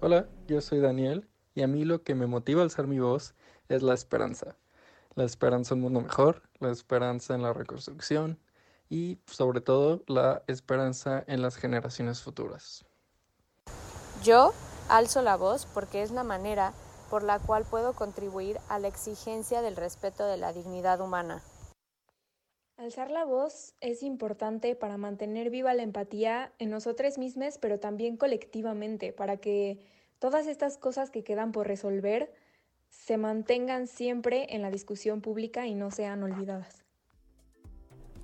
Hola, 0.00 0.28
yo 0.48 0.60
soy 0.60 0.80
Daniel 0.80 1.28
y 1.54 1.62
a 1.62 1.66
mí 1.66 1.84
lo 1.84 2.02
que 2.02 2.14
me 2.14 2.26
motiva 2.26 2.62
a 2.62 2.64
alzar 2.64 2.86
mi 2.86 2.98
voz 2.98 3.34
es 3.72 3.82
la 3.82 3.94
esperanza. 3.94 4.56
La 5.14 5.24
esperanza 5.24 5.74
en 5.74 5.78
un 5.78 5.84
mundo 5.84 6.00
mejor, 6.00 6.42
la 6.60 6.70
esperanza 6.70 7.34
en 7.34 7.42
la 7.42 7.52
reconstrucción 7.52 8.38
y 8.88 9.18
sobre 9.26 9.60
todo 9.60 10.02
la 10.06 10.42
esperanza 10.46 11.24
en 11.26 11.42
las 11.42 11.56
generaciones 11.56 12.22
futuras. 12.22 12.84
Yo 14.22 14.52
alzo 14.88 15.22
la 15.22 15.36
voz 15.36 15.66
porque 15.66 16.02
es 16.02 16.10
la 16.10 16.24
manera 16.24 16.72
por 17.10 17.22
la 17.22 17.38
cual 17.38 17.64
puedo 17.64 17.92
contribuir 17.94 18.58
a 18.68 18.78
la 18.78 18.88
exigencia 18.88 19.60
del 19.60 19.76
respeto 19.76 20.26
de 20.26 20.36
la 20.36 20.52
dignidad 20.52 21.00
humana. 21.00 21.42
Alzar 22.78 23.10
la 23.10 23.24
voz 23.24 23.74
es 23.80 24.02
importante 24.02 24.74
para 24.74 24.96
mantener 24.96 25.50
viva 25.50 25.74
la 25.74 25.82
empatía 25.82 26.52
en 26.58 26.70
nosotros 26.70 27.18
mismos, 27.18 27.58
pero 27.58 27.78
también 27.78 28.16
colectivamente, 28.16 29.12
para 29.12 29.36
que 29.36 29.78
todas 30.18 30.46
estas 30.46 30.78
cosas 30.78 31.10
que 31.10 31.22
quedan 31.22 31.52
por 31.52 31.66
resolver 31.66 32.32
se 32.92 33.16
mantengan 33.16 33.86
siempre 33.86 34.46
en 34.50 34.62
la 34.62 34.70
discusión 34.70 35.22
pública 35.22 35.66
y 35.66 35.74
no 35.74 35.90
sean 35.90 36.22
olvidadas. 36.22 36.84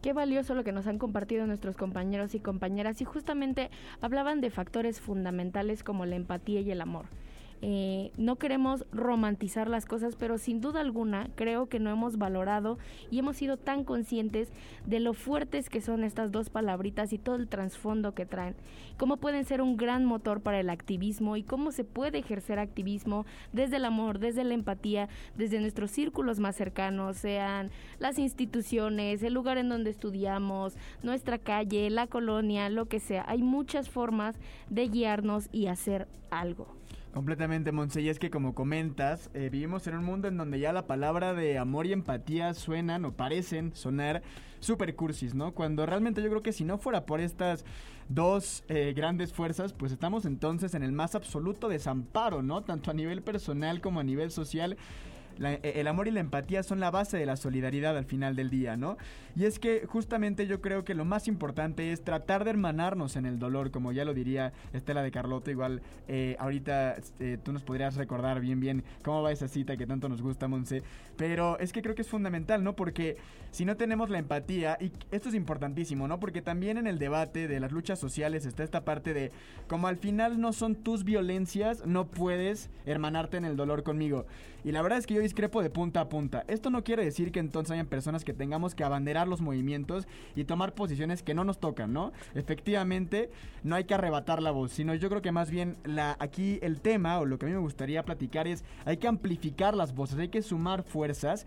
Qué 0.03 0.13
valioso 0.13 0.55
lo 0.55 0.63
que 0.63 0.73
nos 0.73 0.87
han 0.87 0.99
compartido 0.99 1.47
nuestros 1.47 1.77
compañeros 1.77 2.35
y 2.35 2.39
compañeras 2.39 3.01
y 3.01 3.05
justamente 3.05 3.71
hablaban 4.01 4.41
de 4.41 4.51
factores 4.51 5.01
fundamentales 5.01 5.83
como 5.83 6.07
la 6.07 6.15
empatía 6.15 6.61
y 6.61 6.71
el 6.71 6.81
amor. 6.81 7.07
Eh, 7.61 8.13
no 8.17 8.37
queremos 8.37 8.87
romantizar 8.93 9.69
las 9.69 9.85
cosas, 9.85 10.15
pero 10.15 10.39
sin 10.39 10.61
duda 10.61 10.81
alguna 10.81 11.29
creo 11.35 11.69
que 11.69 11.81
no 11.81 11.91
hemos 11.91 12.17
valorado 12.17 12.79
y 13.11 13.19
hemos 13.19 13.37
sido 13.37 13.57
tan 13.57 13.85
conscientes 13.85 14.53
de 14.87 15.01
lo 15.01 15.13
fuertes 15.13 15.69
que 15.69 15.81
son 15.81 16.05
estas 16.05 16.31
dos 16.31 16.51
palabritas 16.51 17.13
y 17.13 17.19
todo 17.19 17.35
el 17.35 17.49
trasfondo 17.49 18.15
que 18.15 18.27
traen. 18.27 18.55
Cómo 18.97 19.17
pueden 19.17 19.45
ser 19.45 19.61
un 19.61 19.77
gran 19.77 20.05
motor 20.05 20.41
para 20.41 20.61
el 20.61 20.71
activismo 20.71 21.37
y 21.37 21.43
cómo 21.43 21.73
se 21.73 21.85
puede 21.85 22.19
ejercer 22.19 22.59
activismo 22.59 23.27
desde 23.53 23.77
el 23.77 23.85
amor, 23.85 24.19
desde 24.19 24.45
la 24.45 24.55
empatía, 24.55 25.09
desde 25.37 25.61
nuestros 25.61 25.91
círculos 25.91 26.39
más 26.39 26.55
cercanos, 26.55 27.17
sean 27.17 27.71
las 27.99 28.19
instituciones, 28.19 29.23
el 29.23 29.35
lugar 29.35 29.59
en 29.59 29.69
donde 29.69 29.91
estudiamos, 29.91 30.77
nuestra 31.03 31.39
calle, 31.39 31.91
la 31.91 32.07
colonia, 32.07 32.69
lo 32.71 32.87
que 32.87 33.01
sea. 33.01 33.25
Hay 33.27 33.43
muchas 33.43 33.89
formas 33.89 34.37
de 34.71 34.89
guiarnos 34.89 35.49
y 35.53 35.67
hacer 35.67 36.07
algo. 36.31 36.78
Completamente, 37.13 37.73
Monse. 37.73 38.03
Y 38.03 38.11
es 38.11 38.19
que 38.19 38.31
como 38.31 38.55
comentas, 38.55 39.31
eh, 39.35 39.49
vivimos 39.51 39.87
en 39.87 39.97
un 39.97 40.05
mundo 40.05 40.29
en 40.29 40.37
donde 40.37 40.61
ya 40.61 40.73
la 40.73 40.87
palabra 40.87 41.33
de 41.33 41.59
amor 41.59 41.87
y 41.87 41.93
empatía 41.93 42.53
suenan 42.55 43.05
o 43.05 43.13
parecen 43.13 43.75
sonar 43.75 44.23
super 44.61 44.95
cursis, 44.95 45.35
¿no? 45.35 45.53
Cuando 45.53 45.87
realmente 45.87 46.23
yo 46.23 46.29
creo 46.29 46.43
que 46.43 46.53
si 46.53 46.65
no 46.65 46.79
fuera 46.79 47.07
por 47.07 47.21
estas 47.21 47.65
dos 48.09 48.63
eh, 48.69 48.93
grandes 48.95 49.33
fuerzas, 49.33 49.73
pues 49.73 49.91
estamos 49.93 50.27
entonces 50.27 50.75
en 50.75 50.83
el 50.83 50.93
más 50.93 51.15
absoluto 51.15 51.69
desamparo, 51.69 52.43
¿no? 52.43 52.63
Tanto 52.63 52.91
a 52.91 52.95
nivel 52.95 53.23
personal 53.23 53.81
como 53.81 54.01
a 54.01 54.05
nivel 54.05 54.31
social 54.31 54.77
e, 55.41 55.81
el 55.81 55.87
amor 55.87 56.09
y 56.09 56.11
la 56.11 56.21
empatía 56.21 56.63
son 56.63 56.81
la 56.81 56.91
base 56.91 57.17
de 57.17 57.27
la 57.27 57.37
solidaridad 57.37 57.97
al 57.97 58.05
final 58.05 58.37
del 58.37 58.51
día, 58.51 58.77
¿no? 58.77 58.97
Y 59.37 59.45
es 59.45 59.59
que 59.59 59.87
justamente 59.87 60.47
yo 60.47 60.61
creo 60.61 60.85
que 60.85 60.95
lo 60.95 61.05
más 61.05 61.29
importante 61.29 61.93
es 61.93 62.03
tratar 62.03 62.45
de 62.45 62.51
hermanarnos 62.51 63.17
en 63.17 63.27
el 63.27 63.39
dolor, 63.39 63.71
como 63.71 63.93
ya 63.93 64.05
lo 64.05 64.15
diría 64.15 64.53
Estela 64.73 65.03
de 65.03 65.11
Carlotto, 65.11 65.51
igual 65.51 65.81
eh, 66.09 66.37
ahorita 66.39 66.97
eh, 67.21 67.39
tú 67.43 67.53
nos 67.53 67.63
podrías 67.63 67.95
recordar 67.97 68.41
bien 68.41 68.61
bien 68.61 68.83
cómo 69.05 69.23
va 69.23 69.33
esa 69.33 69.49
cita 69.49 69.77
que 69.77 69.87
tanto 69.87 70.09
nos 70.09 70.23
gusta, 70.23 70.49
Monse, 70.49 70.83
pero 71.17 71.59
es 71.59 71.73
que 71.73 71.83
creo 71.83 71.95
que 71.95 72.03
es 72.03 72.09
fundamental, 72.09 72.65
¿no? 72.65 72.75
Porque 72.75 73.17
si 73.51 73.65
no 73.65 73.77
tenemos 73.77 74.11
la 74.11 74.19
empatía, 74.19 74.77
y 74.81 74.93
esto 75.11 75.29
es 75.29 75.35
importantísimo, 75.35 76.09
¿no? 76.09 76.21
Porque 76.21 76.43
también 76.43 76.77
en 76.77 76.87
el 76.87 76.99
debate 76.99 77.49
de 77.49 77.61
las 77.61 77.73
luchas 77.73 77.99
sociales 77.99 78.45
está 78.47 78.65
esta 78.65 78.85
parte 78.85 79.15
de, 79.15 79.33
como 79.69 79.89
al 79.89 79.97
final 79.97 80.41
no 80.41 80.53
son 80.53 80.75
tus 80.75 81.05
violencias, 81.05 81.87
no 81.87 82.07
puedes 82.07 82.71
hermanarte 82.87 83.37
en 83.37 83.45
el 83.45 83.57
dolor 83.57 83.83
conmigo. 83.83 84.27
Y 84.65 84.73
la 84.73 84.83
verdad 84.83 84.99
es 84.99 85.07
que 85.07 85.15
yo 85.15 85.21
discrepo 85.29 85.63
de 85.63 85.69
punta 85.69 86.01
a 86.01 86.09
punta. 86.09 86.45
Esto 86.49 86.71
no 86.71 86.83
quiere 86.83 87.05
decir 87.05 87.33
que 87.33 87.39
entonces 87.39 87.73
hayan 87.73 87.87
personas 87.87 88.25
que 88.25 88.33
tengamos 88.33 88.75
que 88.75 88.83
abanderar 88.83 89.29
los 89.29 89.43
movimientos 89.43 90.09
y 90.35 90.45
tomar 90.45 90.73
posiciones 90.73 91.23
que 91.23 91.35
no 91.35 91.45
nos 91.45 91.61
tocan, 91.61 91.93
¿no? 91.93 92.13
Efectivamente, 92.35 93.31
no 93.63 93.77
hay 93.77 93.85
que 93.85 93.93
arrebatar 93.93 94.43
la 94.43 94.53
voz, 94.53 94.73
sino 94.73 94.95
yo 94.95 95.11
creo 95.11 95.21
que 95.21 95.31
más 95.31 95.51
bien 95.51 95.77
la, 95.85 96.17
aquí 96.19 96.59
el 96.63 96.81
tema 96.81 97.19
o 97.19 97.27
lo 97.27 97.39
que 97.39 97.45
a 97.45 97.49
mí 97.49 97.55
me 97.55 97.61
gustaría 97.61 98.03
platicar 98.05 98.49
es 98.49 98.65
hay 98.87 98.97
que 98.97 99.07
amplificar 99.07 99.77
las 99.77 99.95
voces, 99.95 100.19
hay 100.19 100.29
que 100.29 100.41
sumar 100.41 100.83
fuerzas 100.83 101.45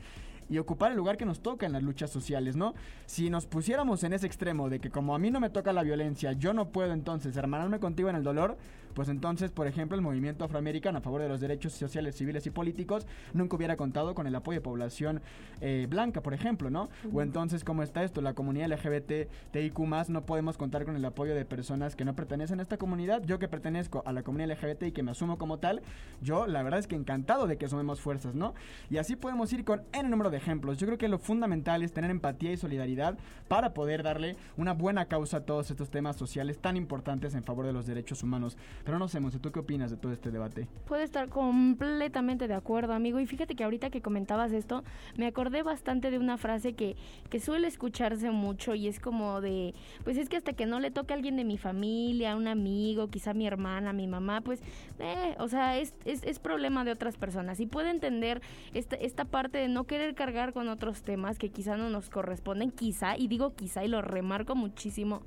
y 0.47 0.59
ocupar 0.59 0.91
el 0.91 0.97
lugar 0.97 1.17
que 1.17 1.25
nos 1.25 1.39
toca 1.39 1.65
en 1.65 1.71
las 1.71 1.81
luchas 1.81 2.11
sociales, 2.11 2.55
¿no? 2.55 2.75
Si 3.07 3.31
nos 3.31 3.47
pusiéramos 3.47 4.03
en 4.03 4.13
ese 4.13 4.27
extremo 4.27 4.69
de 4.69 4.79
que 4.79 4.91
como 4.91 5.15
a 5.15 5.19
mí 5.19 5.31
no 5.31 5.39
me 5.39 5.49
toca 5.49 5.73
la 5.73 5.81
violencia, 5.81 6.33
yo 6.33 6.53
no 6.53 6.69
puedo 6.69 6.93
entonces 6.93 7.35
hermanarme 7.35 7.79
contigo 7.79 8.09
en 8.09 8.15
el 8.15 8.23
dolor, 8.23 8.57
pues 8.93 9.09
entonces, 9.09 9.51
por 9.51 9.67
ejemplo, 9.67 9.95
el 9.95 10.01
movimiento 10.01 10.45
afroamericano 10.45 10.97
a 10.97 11.01
favor 11.01 11.21
de 11.21 11.29
los 11.29 11.39
derechos 11.39 11.73
sociales, 11.73 12.15
civiles 12.15 12.45
y 12.45 12.51
políticos 12.51 13.07
nunca 13.33 13.55
hubiera 13.55 13.77
contado 13.77 14.15
con 14.15 14.27
el 14.27 14.35
apoyo 14.35 14.59
de 14.59 14.61
población 14.61 15.21
eh, 15.61 15.87
blanca, 15.89 16.21
por 16.21 16.33
ejemplo, 16.33 16.69
¿no? 16.69 16.89
O 17.13 17.21
entonces, 17.21 17.63
¿cómo 17.63 17.83
está 17.83 18.03
esto? 18.03 18.21
La 18.21 18.33
comunidad 18.33 18.69
LGBT, 18.69 19.29
TIQ 19.51 19.79
no 20.09 20.25
podemos 20.25 20.57
contar 20.57 20.85
con 20.85 20.95
el 20.95 21.05
apoyo 21.05 21.35
de 21.35 21.45
personas 21.45 21.95
que 21.95 22.05
no 22.05 22.15
pertenecen 22.15 22.59
a 22.59 22.63
esta 22.63 22.77
comunidad. 22.77 23.23
Yo 23.23 23.39
que 23.39 23.47
pertenezco 23.47 24.03
a 24.05 24.13
la 24.13 24.23
comunidad 24.23 24.51
LGBT 24.51 24.83
y 24.83 24.91
que 24.91 25.03
me 25.03 25.11
asumo 25.11 25.37
como 25.37 25.59
tal, 25.59 25.81
yo 26.21 26.47
la 26.47 26.63
verdad 26.63 26.79
es 26.79 26.87
que 26.87 26.95
encantado 26.95 27.47
de 27.47 27.57
que 27.57 27.67
sumemos 27.67 28.01
fuerzas, 28.01 28.35
¿no? 28.35 28.53
Y 28.89 28.97
así 28.97 29.15
podemos 29.15 29.51
ir 29.53 29.63
con 29.63 29.83
N 29.93 30.09
número 30.09 30.29
de 30.29 30.37
ejemplos. 30.37 30.77
Yo 30.77 30.87
creo 30.87 30.97
que 30.97 31.07
lo 31.07 31.19
fundamental 31.19 31.83
es 31.83 31.93
tener 31.93 32.11
empatía 32.11 32.51
y 32.51 32.57
solidaridad 32.57 33.17
para 33.47 33.73
poder 33.73 34.03
darle 34.03 34.35
una 34.57 34.73
buena 34.73 35.05
causa 35.05 35.37
a 35.37 35.45
todos 35.45 35.71
estos 35.71 35.89
temas 35.89 36.15
sociales 36.15 36.59
tan 36.59 36.77
importantes 36.77 37.35
en 37.35 37.43
favor 37.43 37.65
de 37.65 37.73
los 37.73 37.85
derechos 37.85 38.23
humanos. 38.23 38.57
Pero 38.83 38.99
no 38.99 39.07
sé, 39.07 39.19
Monse, 39.19 39.39
¿tú 39.39 39.51
qué 39.51 39.59
opinas 39.59 39.91
de 39.91 39.97
todo 39.97 40.11
este 40.11 40.31
debate? 40.31 40.67
Puedo 40.85 41.01
estar 41.01 41.29
completamente 41.29 42.47
de 42.47 42.53
acuerdo, 42.53 42.93
amigo. 42.93 43.19
Y 43.19 43.25
fíjate 43.25 43.55
que 43.55 43.63
ahorita 43.63 43.89
que 43.89 44.01
comentabas 44.01 44.51
esto, 44.51 44.83
me 45.15 45.27
acordé 45.27 45.63
bastante 45.63 46.11
de 46.11 46.17
una 46.17 46.37
frase 46.37 46.73
que, 46.73 46.95
que 47.29 47.39
suele 47.39 47.67
escucharse 47.67 48.31
mucho 48.31 48.75
y 48.75 48.87
es 48.87 48.99
como 48.99 49.41
de, 49.41 49.73
pues 50.03 50.17
es 50.17 50.29
que 50.29 50.37
hasta 50.37 50.53
que 50.53 50.65
no 50.65 50.79
le 50.79 50.91
toque 50.91 51.13
a 51.13 51.15
alguien 51.15 51.35
de 51.35 51.43
mi 51.43 51.57
familia, 51.57 52.35
un 52.35 52.47
amigo, 52.47 53.09
quizá 53.09 53.33
mi 53.33 53.47
hermana, 53.47 53.93
mi 53.93 54.07
mamá, 54.07 54.41
pues, 54.41 54.61
eh, 54.99 55.35
o 55.39 55.47
sea, 55.47 55.77
es, 55.77 55.93
es, 56.05 56.23
es, 56.23 56.39
problema 56.39 56.83
de 56.83 56.91
otras 56.91 57.17
personas. 57.17 57.59
Y 57.59 57.67
puedo 57.67 57.87
entender 57.87 58.41
esta, 58.73 58.95
esta 58.95 59.25
parte 59.25 59.59
de 59.59 59.67
no 59.67 59.83
querer 59.83 60.15
cargar 60.15 60.53
con 60.53 60.69
otros 60.69 61.03
temas 61.03 61.37
que 61.37 61.49
quizá 61.49 61.77
no 61.77 61.89
nos 61.89 62.09
corresponden, 62.09 62.71
quizá, 62.71 63.17
y 63.17 63.27
digo 63.27 63.53
quizá 63.55 63.83
y 63.83 63.87
lo 63.87 64.01
remarco 64.01 64.55
muchísimo, 64.55 65.21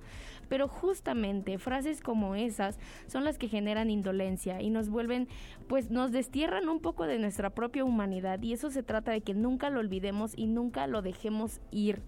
pero 0.49 0.69
justamente 0.69 1.59
frases 1.59 2.01
como 2.01 2.35
esas 2.35 2.79
son 3.07 3.25
las 3.25 3.39
que 3.39 3.44
generan 3.49 3.91
indolencia 3.91 4.61
y 4.61 4.71
nos 4.71 4.89
vuelven, 4.89 5.29
pues 5.69 5.91
nos 5.91 6.13
destierran 6.13 6.69
un 6.69 6.81
poco 6.81 7.07
de 7.07 7.19
nuestra 7.19 7.51
propia 7.51 7.85
humanidad 7.85 8.43
y 8.43 8.53
eso 8.53 8.71
se 8.71 8.83
trata 8.83 9.13
de 9.13 9.21
que 9.21 9.35
nunca 9.35 9.71
lo 9.71 9.81
olvidemos 9.81 10.33
y 10.37 10.47
nunca 10.47 10.87
lo 10.87 11.03
dejemos 11.03 11.61
ir. 11.71 12.03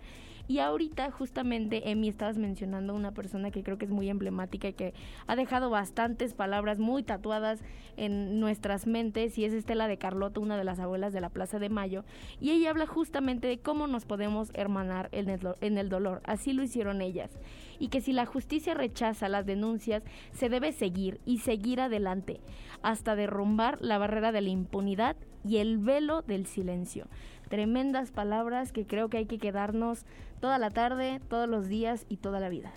Y 0.49 0.61
ahorita 0.61 1.11
justamente, 1.11 1.91
Emi, 1.91 2.09
estabas 2.09 2.39
mencionando 2.39 2.95
una 2.95 3.13
persona 3.13 3.51
que 3.51 3.65
creo 3.65 3.79
que 3.79 3.85
es 3.85 3.91
muy 3.91 4.09
emblemática 4.09 4.69
y 4.69 4.75
que 4.75 4.95
ha 5.27 5.35
dejado 5.35 5.71
bastantes 5.71 6.35
palabras 6.35 6.79
muy 6.79 7.03
tatuadas 7.03 7.63
en 7.97 8.39
nuestras 8.39 8.87
mentes 8.87 9.39
y 9.39 9.45
es 9.45 9.53
Estela 9.53 9.89
de 9.89 9.99
Carlota, 9.99 10.41
una 10.41 10.57
de 10.57 10.65
las 10.65 10.79
abuelas 10.79 11.13
de 11.13 11.21
la 11.21 11.31
Plaza 11.31 11.59
de 11.59 11.69
Mayo. 11.69 12.05
Y 12.41 12.53
ella 12.53 12.71
habla 12.71 12.87
justamente 12.87 13.49
de 13.49 13.59
cómo 13.59 13.89
nos 13.89 14.05
podemos 14.05 14.51
hermanar 14.55 15.09
en 15.11 15.31
el, 15.31 15.41
en 15.61 15.79
el 15.79 15.89
dolor. 15.89 16.21
Así 16.25 16.53
lo 16.53 16.63
hicieron 16.63 17.03
ellas. 17.03 17.31
Y 17.79 17.89
que 17.89 18.01
si 18.01 18.13
la 18.13 18.25
justicia 18.25 18.75
rechaza 18.75 19.29
las 19.29 19.47
denuncias, 19.47 20.05
se 20.33 20.49
debe 20.49 20.73
seguir 20.73 21.21
y 21.27 21.39
seguir 21.39 21.81
adelante 21.81 22.41
hasta 22.83 23.17
derrumbar 23.17 23.79
la 23.83 23.99
barrera 23.99 24.31
de 24.31 24.43
la 24.43 24.51
impunidad 24.51 25.17
y 25.45 25.59
el 25.59 25.79
velo 25.79 26.23
del 26.23 26.47
silencio 26.47 27.07
tremendas 27.49 28.11
palabras 28.11 28.73
que 28.73 28.87
creo 28.87 29.09
que 29.09 29.19
hay 29.19 29.27
que 29.27 29.39
quedarnos 29.39 30.05
toda 30.41 30.59
la 30.59 30.71
tarde, 30.71 31.21
todos 31.29 31.49
los 31.49 31.69
días 31.69 32.07
y 32.09 32.19
toda 32.19 32.41
la 32.41 32.49
vida. 32.49 32.73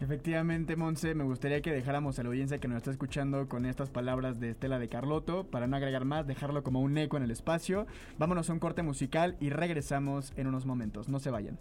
Efectivamente, 0.00 0.76
Monse, 0.76 1.14
me 1.14 1.24
gustaría 1.24 1.60
que 1.60 1.72
dejáramos 1.72 2.18
a 2.18 2.22
la 2.22 2.30
audiencia 2.30 2.58
que 2.58 2.68
nos 2.68 2.78
está 2.78 2.90
escuchando 2.90 3.48
con 3.48 3.66
estas 3.66 3.90
palabras 3.90 4.40
de 4.40 4.50
Estela 4.50 4.78
de 4.78 4.88
Carlotto, 4.88 5.44
para 5.44 5.66
no 5.66 5.76
agregar 5.76 6.06
más, 6.06 6.26
dejarlo 6.26 6.62
como 6.62 6.80
un 6.80 6.96
eco 6.96 7.18
en 7.18 7.22
el 7.22 7.30
espacio. 7.30 7.86
Vámonos 8.18 8.48
a 8.48 8.54
un 8.54 8.60
corte 8.60 8.82
musical 8.82 9.36
y 9.40 9.50
regresamos 9.50 10.32
en 10.36 10.46
unos 10.46 10.64
momentos. 10.64 11.10
No 11.10 11.18
se 11.20 11.30
vayan. 11.30 11.58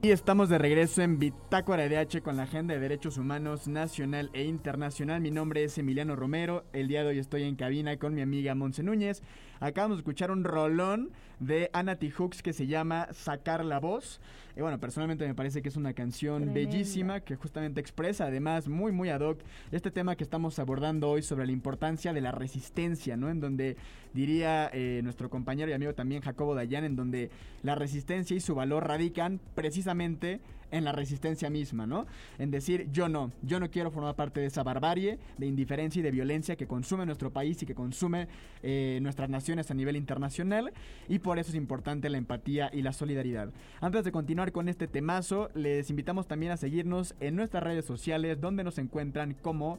Y 0.00 0.10
estamos 0.10 0.48
de 0.48 0.58
regreso 0.58 1.02
en 1.02 1.20
Bitácora 1.20 1.88
DH 1.88 2.22
con 2.22 2.36
la 2.36 2.44
agenda 2.44 2.74
de 2.74 2.80
derechos 2.80 3.18
humanos 3.18 3.68
nacional 3.68 4.30
e 4.32 4.42
internacional. 4.42 5.20
Mi 5.20 5.30
nombre 5.30 5.62
es 5.62 5.78
Emiliano 5.78 6.16
Romero. 6.16 6.64
El 6.72 6.88
día 6.88 7.02
de 7.02 7.10
hoy 7.10 7.18
estoy 7.18 7.44
en 7.44 7.54
cabina 7.54 7.96
con 7.98 8.12
mi 8.14 8.22
amiga 8.22 8.56
Monse 8.56 8.82
Núñez. 8.82 9.22
Acabamos 9.62 9.98
de 9.98 10.00
escuchar 10.00 10.32
un 10.32 10.42
rolón 10.42 11.12
de 11.38 11.70
Anna 11.72 11.94
T. 11.94 12.10
Hooks 12.10 12.42
que 12.42 12.52
se 12.52 12.66
llama 12.66 13.06
Sacar 13.12 13.64
la 13.64 13.78
Voz. 13.78 14.20
Y 14.56 14.60
bueno, 14.60 14.80
personalmente 14.80 15.24
me 15.24 15.36
parece 15.36 15.62
que 15.62 15.68
es 15.68 15.76
una 15.76 15.92
canción 15.92 16.52
bellísima 16.52 17.20
que 17.20 17.36
justamente 17.36 17.80
expresa, 17.80 18.26
además, 18.26 18.66
muy, 18.66 18.90
muy 18.90 19.08
ad 19.08 19.20
hoc, 19.20 19.38
este 19.70 19.92
tema 19.92 20.16
que 20.16 20.24
estamos 20.24 20.58
abordando 20.58 21.08
hoy 21.08 21.22
sobre 21.22 21.46
la 21.46 21.52
importancia 21.52 22.12
de 22.12 22.20
la 22.20 22.32
resistencia, 22.32 23.16
¿no? 23.16 23.30
En 23.30 23.38
donde 23.38 23.76
diría 24.12 24.68
eh, 24.72 25.00
nuestro 25.04 25.30
compañero 25.30 25.70
y 25.70 25.74
amigo 25.74 25.94
también 25.94 26.22
Jacobo 26.22 26.56
Dayan, 26.56 26.82
en 26.82 26.96
donde 26.96 27.30
la 27.62 27.76
resistencia 27.76 28.36
y 28.36 28.40
su 28.40 28.56
valor 28.56 28.88
radican 28.88 29.40
precisamente 29.54 30.40
en 30.72 30.84
la 30.84 30.90
resistencia 30.90 31.48
misma, 31.50 31.86
¿no? 31.86 32.06
En 32.38 32.50
decir, 32.50 32.88
yo 32.90 33.08
no, 33.08 33.30
yo 33.42 33.60
no 33.60 33.70
quiero 33.70 33.90
formar 33.92 34.16
parte 34.16 34.40
de 34.40 34.46
esa 34.46 34.64
barbarie, 34.64 35.18
de 35.38 35.46
indiferencia 35.46 36.00
y 36.00 36.02
de 36.02 36.10
violencia 36.10 36.56
que 36.56 36.66
consume 36.66 37.06
nuestro 37.06 37.30
país 37.30 37.62
y 37.62 37.66
que 37.66 37.74
consume 37.74 38.26
eh, 38.62 38.98
nuestras 39.02 39.30
naciones 39.30 39.70
a 39.70 39.74
nivel 39.74 39.96
internacional, 39.96 40.72
y 41.08 41.20
por 41.20 41.38
eso 41.38 41.50
es 41.50 41.56
importante 41.56 42.10
la 42.10 42.18
empatía 42.18 42.70
y 42.72 42.82
la 42.82 42.92
solidaridad. 42.92 43.50
Antes 43.80 44.04
de 44.04 44.12
continuar 44.12 44.50
con 44.50 44.68
este 44.68 44.88
temazo, 44.88 45.50
les 45.54 45.90
invitamos 45.90 46.26
también 46.26 46.52
a 46.52 46.56
seguirnos 46.56 47.14
en 47.20 47.36
nuestras 47.36 47.62
redes 47.62 47.84
sociales, 47.84 48.40
donde 48.40 48.64
nos 48.64 48.78
encuentran 48.78 49.34
como 49.34 49.78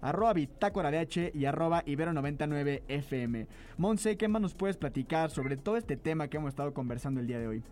arroba 0.00 0.34
y 0.38 1.44
arroba 1.44 1.84
ibero99fm. 1.84 3.46
Monse, 3.76 4.16
¿qué 4.16 4.28
más 4.28 4.40
nos 4.40 4.54
puedes 4.54 4.76
platicar 4.78 5.30
sobre 5.30 5.56
todo 5.56 5.76
este 5.76 5.96
tema 5.96 6.28
que 6.28 6.38
hemos 6.38 6.48
estado 6.48 6.72
conversando 6.72 7.20
el 7.20 7.26
día 7.26 7.38
de 7.38 7.48
hoy? 7.48 7.62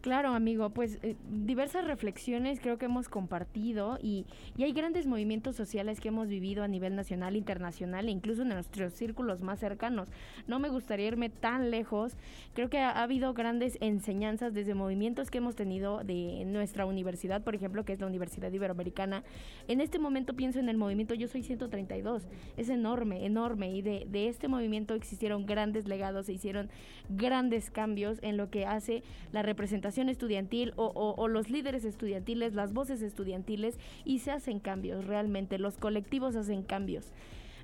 Claro, 0.00 0.30
amigo, 0.30 0.70
pues 0.70 0.98
eh, 1.02 1.14
diversas 1.28 1.84
reflexiones 1.86 2.58
creo 2.58 2.78
que 2.78 2.86
hemos 2.86 3.10
compartido 3.10 3.98
y, 4.00 4.24
y, 4.56 4.64
hay 4.64 4.72
grandes 4.72 5.06
movimientos 5.06 5.56
sociales 5.56 6.00
que 6.00 6.08
hemos 6.08 6.28
vivido 6.28 6.64
a 6.64 6.68
nivel 6.68 6.96
nacional, 6.96 7.36
internacional 7.36 8.08
e 8.08 8.10
incluso 8.10 8.40
en 8.40 8.48
nuestros 8.48 8.94
círculos 8.94 9.42
más 9.42 9.58
cercanos. 9.60 10.08
No 10.46 10.58
me 10.58 10.70
gustaría 10.70 11.08
irme 11.08 11.28
tan 11.28 11.70
lejos. 11.70 12.16
Creo 12.54 12.70
que 12.70 12.78
ha, 12.78 13.02
habido 13.02 13.34
grandes 13.34 13.76
enseñanzas 13.82 14.54
desde 14.54 14.72
movimientos 14.72 15.30
que 15.30 15.36
hemos 15.36 15.54
tenido 15.54 16.02
de 16.02 16.44
nuestra 16.46 16.86
universidad, 16.86 17.42
por 17.42 17.54
ejemplo, 17.54 17.84
que 17.84 17.92
es 17.92 18.00
la 18.00 18.06
Universidad 18.06 18.50
Iberoamericana. 18.50 19.22
En 19.68 19.82
este 19.82 19.98
momento 19.98 20.32
pienso 20.32 20.60
en 20.60 20.70
el 20.70 20.78
movimiento 20.78 21.12
Yo 21.12 21.28
Soy 21.28 21.42
132. 21.42 22.26
Es 22.56 22.70
enorme, 22.70 23.26
enorme 23.26 23.70
y 23.72 23.82
de, 23.82 24.06
de 24.08 24.28
este 24.28 24.48
movimiento 24.48 24.94
existieron 24.94 25.44
grandes 25.44 25.86
legados, 25.86 26.24
se 26.24 26.32
hicieron 26.32 26.70
grandes 27.10 27.70
cambios 27.70 28.18
en 28.22 28.38
lo 28.38 28.48
que 28.48 28.64
hace 28.64 29.02
la 29.32 29.42
representación 29.42 29.89
estudiantil 29.98 30.72
o, 30.76 31.28
los 31.28 31.50
líderes 31.50 31.84
estudiantiles, 31.84 32.54
las 32.54 32.72
voces 32.72 33.02
estudiantiles 33.02 33.78
y 34.04 34.20
se 34.20 34.30
hacen 34.30 34.60
cambios 34.60 35.04
realmente, 35.04 35.58
los 35.58 35.76
colectivos 35.76 36.36
hacen 36.36 36.62
cambios. 36.62 37.12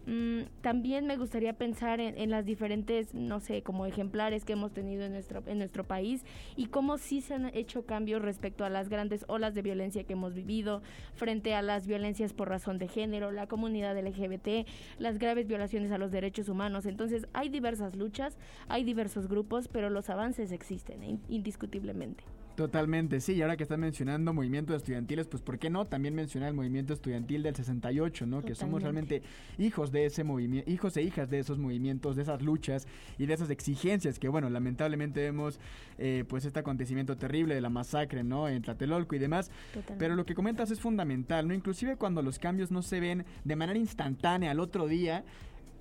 Mm, 0.07 0.43
también 0.61 1.07
me 1.07 1.17
gustaría 1.17 1.53
pensar 1.53 1.99
en, 2.01 2.31
las 2.31 2.47
diferentes, 2.47 3.13
no 3.13 3.41
sé, 3.41 3.63
como 3.63 3.87
ejemplares 3.87 4.45
que 4.45 4.53
hemos 4.53 4.73
tenido 4.73 5.05
en 5.05 5.13
nuestro, 5.13 5.43
en 5.47 5.59
nuestro 5.59 5.83
país 5.83 6.25
y 6.55 6.67
cómo 6.67 6.97
sí 6.97 7.21
se 7.21 7.35
han 7.35 7.47
hecho 7.55 7.87
cambios 7.87 8.23
respecto 8.23 8.65
a 8.65 8.71
las 8.71 8.89
grandes 8.89 9.25
olas 9.29 9.55
de 9.55 9.63
violencia 9.63 10.05
que 10.05 10.13
hemos 10.13 10.33
vivido, 10.35 10.81
frente 11.15 11.55
a 11.55 11.63
las 11.63 11.89
violencias 11.89 12.33
por 12.33 12.49
razón 12.49 12.79
de 12.79 12.87
género, 12.87 13.33
la 13.33 13.49
comunidad 13.49 13.99
LGBT, 13.99 14.69
las 14.99 15.19
graves 15.19 15.49
violaciones 15.49 15.91
a 15.91 15.99
los 15.99 16.13
derechos 16.13 16.49
humanos. 16.49 16.87
Entonces 16.87 17.27
hay 17.33 17.49
diversas 17.49 17.97
luchas, 17.97 18.39
hay 18.69 18.85
diversos 18.85 19.27
grupos, 19.27 19.67
pero 19.67 19.91
los 19.91 20.09
avances 20.09 20.53
existen, 20.53 21.21
indiscutiblemente. 21.29 22.23
Totalmente, 22.57 23.21
sí, 23.21 23.35
y 23.35 23.43
ahora 23.43 23.59
que 23.59 23.65
están 23.65 23.81
mencionando 23.81 24.33
movimientos 24.33 24.77
estudiantiles, 24.77 25.27
pues 25.27 25.43
¿por 25.43 25.59
qué 25.59 25.69
no? 25.69 25.87
También 25.87 26.15
mencionar 26.15 26.49
el 26.49 26.55
movimiento 26.55 26.95
estudiantil 26.95 27.43
del 27.43 27.55
68, 27.55 28.27
¿no? 28.27 28.43
Que 28.43 28.55
somos 28.55 28.83
realmente 28.83 29.21
hijos 29.59 29.93
de 29.93 30.07
ese 30.07 30.25
movimiento, 30.25 30.71
hijos 30.71 30.97
e 30.97 31.03
hijas 31.03 31.29
de 31.29 31.39
esos 31.39 31.59
movimientos, 31.59 32.17
de 32.17 32.23
esas 32.23 32.41
luchas 32.41 32.87
y 33.19 33.27
de 33.27 33.35
esas 33.35 33.51
exigencias 33.51 34.19
que, 34.19 34.29
bueno, 34.29 34.49
lamentablemente 34.49 35.21
vemos 35.21 35.61
eh, 35.99 36.25
pues 36.27 36.47
este 36.47 36.61
acontecimiento 36.61 37.19
terrible 37.19 37.55
de 37.55 37.61
la 37.61 37.69
masacre, 37.69 38.25
¿no? 38.25 38.49
En 38.49 38.63
Tlatelolco 38.63 39.15
y 39.15 39.19
demás. 39.19 39.51
Pero 39.99 40.15
lo 40.17 40.25
que 40.25 40.35
comentas 40.35 40.71
es 40.71 40.81
fundamental, 40.81 41.47
¿no? 41.47 41.53
Inclusive 41.53 41.97
cuando 41.97 42.23
los 42.23 42.39
cambios 42.39 42.71
no 42.71 42.81
se 42.81 43.01
ven 43.01 43.27
de 43.45 43.57
manera 43.57 43.79
instantánea 43.79 44.53
al 44.53 44.61
otro 44.61 44.87
día, 44.87 45.25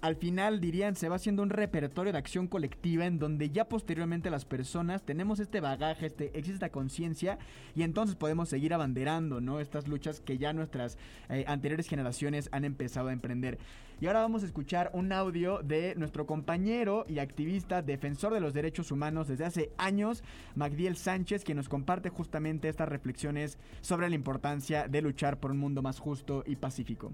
al 0.01 0.15
final 0.15 0.59
dirían 0.59 0.95
se 0.95 1.09
va 1.09 1.15
haciendo 1.15 1.43
un 1.43 1.49
repertorio 1.49 2.11
de 2.11 2.17
acción 2.17 2.47
colectiva 2.47 3.05
en 3.05 3.19
donde 3.19 3.49
ya 3.49 3.67
posteriormente 3.67 4.29
las 4.29 4.45
personas 4.45 5.03
tenemos 5.03 5.39
este 5.39 5.59
bagaje, 5.59 6.05
este, 6.05 6.25
existe 6.25 6.53
esta 6.53 6.69
conciencia 6.69 7.37
y 7.75 7.83
entonces 7.83 8.15
podemos 8.15 8.49
seguir 8.49 8.73
abanderando, 8.73 9.41
¿no? 9.41 9.59
Estas 9.59 9.87
luchas 9.87 10.19
que 10.19 10.37
ya 10.37 10.53
nuestras 10.53 10.97
eh, 11.29 11.45
anteriores 11.47 11.87
generaciones 11.87 12.49
han 12.51 12.65
empezado 12.65 13.09
a 13.09 13.13
emprender. 13.13 13.57
Y 14.01 14.07
ahora 14.07 14.21
vamos 14.21 14.43
a 14.43 14.45
escuchar 14.45 14.91
un 14.93 15.13
audio 15.13 15.59
de 15.63 15.95
nuestro 15.95 16.25
compañero 16.25 17.05
y 17.07 17.19
activista 17.19 17.81
defensor 17.81 18.33
de 18.33 18.41
los 18.41 18.53
derechos 18.53 18.91
humanos 18.91 19.27
desde 19.29 19.45
hace 19.45 19.71
años, 19.77 20.23
Magdiel 20.55 20.97
Sánchez, 20.97 21.43
quien 21.45 21.57
nos 21.57 21.69
comparte 21.69 22.09
justamente 22.09 22.67
estas 22.67 22.89
reflexiones 22.89 23.57
sobre 23.81 24.09
la 24.09 24.15
importancia 24.15 24.87
de 24.87 25.01
luchar 25.01 25.39
por 25.39 25.51
un 25.51 25.59
mundo 25.59 25.81
más 25.81 25.99
justo 25.99 26.43
y 26.45 26.57
pacífico. 26.57 27.13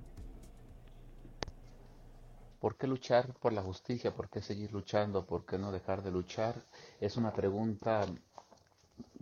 ¿Por 2.62 2.76
qué 2.78 2.86
luchar 2.86 3.34
por 3.42 3.54
la 3.54 3.64
justicia? 3.64 4.14
¿Por 4.14 4.30
qué 4.30 4.40
seguir 4.40 4.72
luchando? 4.72 5.26
¿Por 5.26 5.46
qué 5.48 5.58
no 5.58 5.72
dejar 5.72 6.04
de 6.04 6.12
luchar? 6.12 6.54
Es 7.00 7.18
una 7.18 7.34
pregunta 7.34 8.06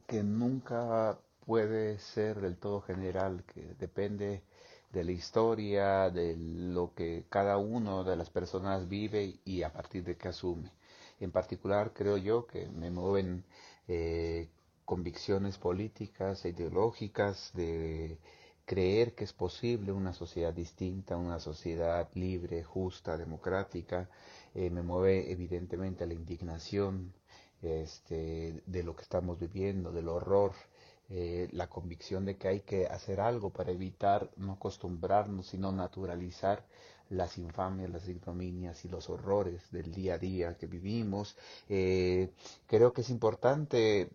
que 0.05 0.23
nunca 0.23 1.17
puede 1.45 1.99
ser 1.99 2.41
del 2.41 2.57
todo 2.57 2.81
general, 2.81 3.45
que 3.45 3.61
depende 3.79 4.43
de 4.91 5.03
la 5.05 5.13
historia, 5.13 6.09
de 6.09 6.35
lo 6.35 6.93
que 6.93 7.23
cada 7.29 7.55
uno 7.57 8.03
de 8.03 8.17
las 8.17 8.29
personas 8.29 8.89
vive 8.89 9.39
y 9.45 9.63
a 9.63 9.71
partir 9.71 10.03
de 10.03 10.17
qué 10.17 10.27
asume. 10.27 10.69
En 11.21 11.31
particular, 11.31 11.93
creo 11.93 12.17
yo 12.17 12.45
que 12.45 12.67
me 12.67 12.91
mueven 12.91 13.45
eh, 13.87 14.49
convicciones 14.83 15.57
políticas 15.57 16.43
e 16.43 16.49
ideológicas 16.49 17.51
de 17.53 18.17
creer 18.69 19.15
que 19.15 19.23
es 19.23 19.33
posible 19.33 19.91
una 19.91 20.13
sociedad 20.13 20.53
distinta, 20.53 21.17
una 21.17 21.39
sociedad 21.39 22.07
libre, 22.13 22.63
justa, 22.63 23.17
democrática. 23.17 24.07
Eh, 24.53 24.69
me 24.69 24.83
mueve 24.83 25.31
evidentemente 25.31 26.05
la 26.05 26.13
indignación 26.13 27.11
este, 27.63 28.61
de 28.67 28.83
lo 28.83 28.95
que 28.95 29.01
estamos 29.01 29.39
viviendo, 29.39 29.91
del 29.91 30.07
horror, 30.07 30.53
eh, 31.09 31.49
la 31.51 31.65
convicción 31.67 32.25
de 32.25 32.37
que 32.37 32.47
hay 32.47 32.59
que 32.59 32.85
hacer 32.85 33.19
algo 33.19 33.49
para 33.49 33.71
evitar 33.71 34.29
no 34.37 34.51
acostumbrarnos, 34.53 35.47
sino 35.47 35.71
naturalizar 35.71 36.63
las 37.09 37.39
infamias, 37.39 37.89
las 37.89 38.07
ignominias 38.07 38.85
y 38.85 38.89
los 38.89 39.09
horrores 39.09 39.63
del 39.71 39.91
día 39.91 40.13
a 40.13 40.19
día 40.19 40.57
que 40.59 40.67
vivimos. 40.67 41.35
Eh, 41.69 42.29
creo 42.67 42.93
que 42.93 43.01
es 43.01 43.09
importante 43.09 44.11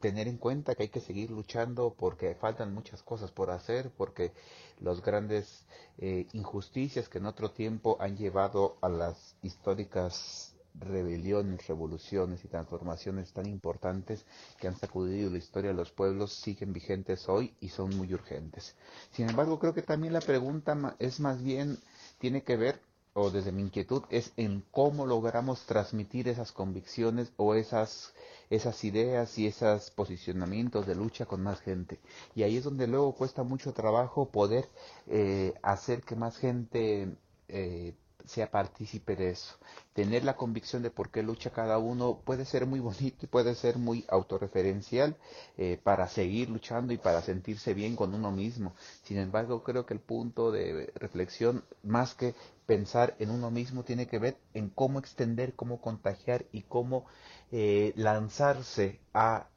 tener 0.00 0.26
en 0.28 0.38
cuenta 0.38 0.74
que 0.74 0.84
hay 0.84 0.88
que 0.88 1.00
seguir 1.00 1.30
luchando 1.30 1.94
porque 1.96 2.34
faltan 2.34 2.74
muchas 2.74 3.02
cosas 3.02 3.30
por 3.30 3.50
hacer, 3.50 3.90
porque 3.96 4.32
las 4.80 5.02
grandes 5.02 5.66
eh, 5.98 6.26
injusticias 6.32 7.08
que 7.08 7.18
en 7.18 7.26
otro 7.26 7.50
tiempo 7.50 7.96
han 8.00 8.16
llevado 8.16 8.78
a 8.80 8.88
las 8.88 9.36
históricas 9.42 10.54
rebeliones, 10.74 11.66
revoluciones 11.66 12.44
y 12.44 12.48
transformaciones 12.48 13.32
tan 13.32 13.46
importantes 13.46 14.24
que 14.58 14.68
han 14.68 14.78
sacudido 14.78 15.30
la 15.30 15.38
historia 15.38 15.70
de 15.70 15.76
los 15.76 15.90
pueblos 15.90 16.32
siguen 16.32 16.72
vigentes 16.72 17.28
hoy 17.28 17.54
y 17.60 17.68
son 17.68 17.96
muy 17.96 18.14
urgentes. 18.14 18.76
Sin 19.12 19.28
embargo, 19.28 19.58
creo 19.58 19.74
que 19.74 19.82
también 19.82 20.12
la 20.12 20.20
pregunta 20.20 20.96
es 20.98 21.20
más 21.20 21.42
bien, 21.42 21.78
tiene 22.18 22.42
que 22.42 22.56
ver 22.56 22.80
o 23.14 23.30
desde 23.30 23.52
mi 23.52 23.62
inquietud 23.62 24.02
es 24.10 24.32
en 24.36 24.62
cómo 24.70 25.06
logramos 25.06 25.66
transmitir 25.66 26.28
esas 26.28 26.52
convicciones 26.52 27.32
o 27.36 27.54
esas 27.54 28.14
esas 28.50 28.82
ideas 28.84 29.38
y 29.38 29.46
esos 29.46 29.92
posicionamientos 29.92 30.84
de 30.86 30.96
lucha 30.96 31.24
con 31.24 31.40
más 31.42 31.60
gente. 31.60 32.00
Y 32.34 32.42
ahí 32.42 32.56
es 32.56 32.64
donde 32.64 32.88
luego 32.88 33.14
cuesta 33.14 33.44
mucho 33.44 33.72
trabajo 33.72 34.28
poder 34.28 34.68
eh, 35.06 35.54
hacer 35.62 36.02
que 36.02 36.16
más 36.16 36.36
gente 36.36 37.14
eh, 37.48 37.94
sea 38.30 38.50
partícipe 38.50 39.16
de 39.16 39.30
eso. 39.30 39.56
Tener 39.92 40.24
la 40.24 40.36
convicción 40.36 40.82
de 40.82 40.90
por 40.90 41.10
qué 41.10 41.22
lucha 41.22 41.50
cada 41.50 41.78
uno 41.78 42.20
puede 42.24 42.44
ser 42.44 42.64
muy 42.64 42.78
bonito 42.78 43.26
y 43.26 43.26
puede 43.26 43.54
ser 43.56 43.76
muy 43.76 44.04
autorreferencial 44.08 45.16
eh, 45.58 45.80
para 45.82 46.06
seguir 46.08 46.48
luchando 46.48 46.92
y 46.92 46.96
para 46.96 47.22
sentirse 47.22 47.74
bien 47.74 47.96
con 47.96 48.14
uno 48.14 48.30
mismo. 48.30 48.72
Sin 49.02 49.18
embargo, 49.18 49.64
creo 49.64 49.84
que 49.84 49.94
el 49.94 50.00
punto 50.00 50.52
de 50.52 50.92
reflexión, 50.94 51.64
más 51.82 52.14
que 52.14 52.34
pensar 52.66 53.16
en 53.18 53.30
uno 53.30 53.50
mismo, 53.50 53.82
tiene 53.82 54.06
que 54.06 54.20
ver 54.20 54.36
en 54.54 54.70
cómo 54.70 55.00
extender, 55.00 55.54
cómo 55.54 55.80
contagiar 55.80 56.46
y 56.52 56.62
cómo 56.62 57.06
eh, 57.50 57.92
lanzarse 57.96 59.00
a 59.12 59.48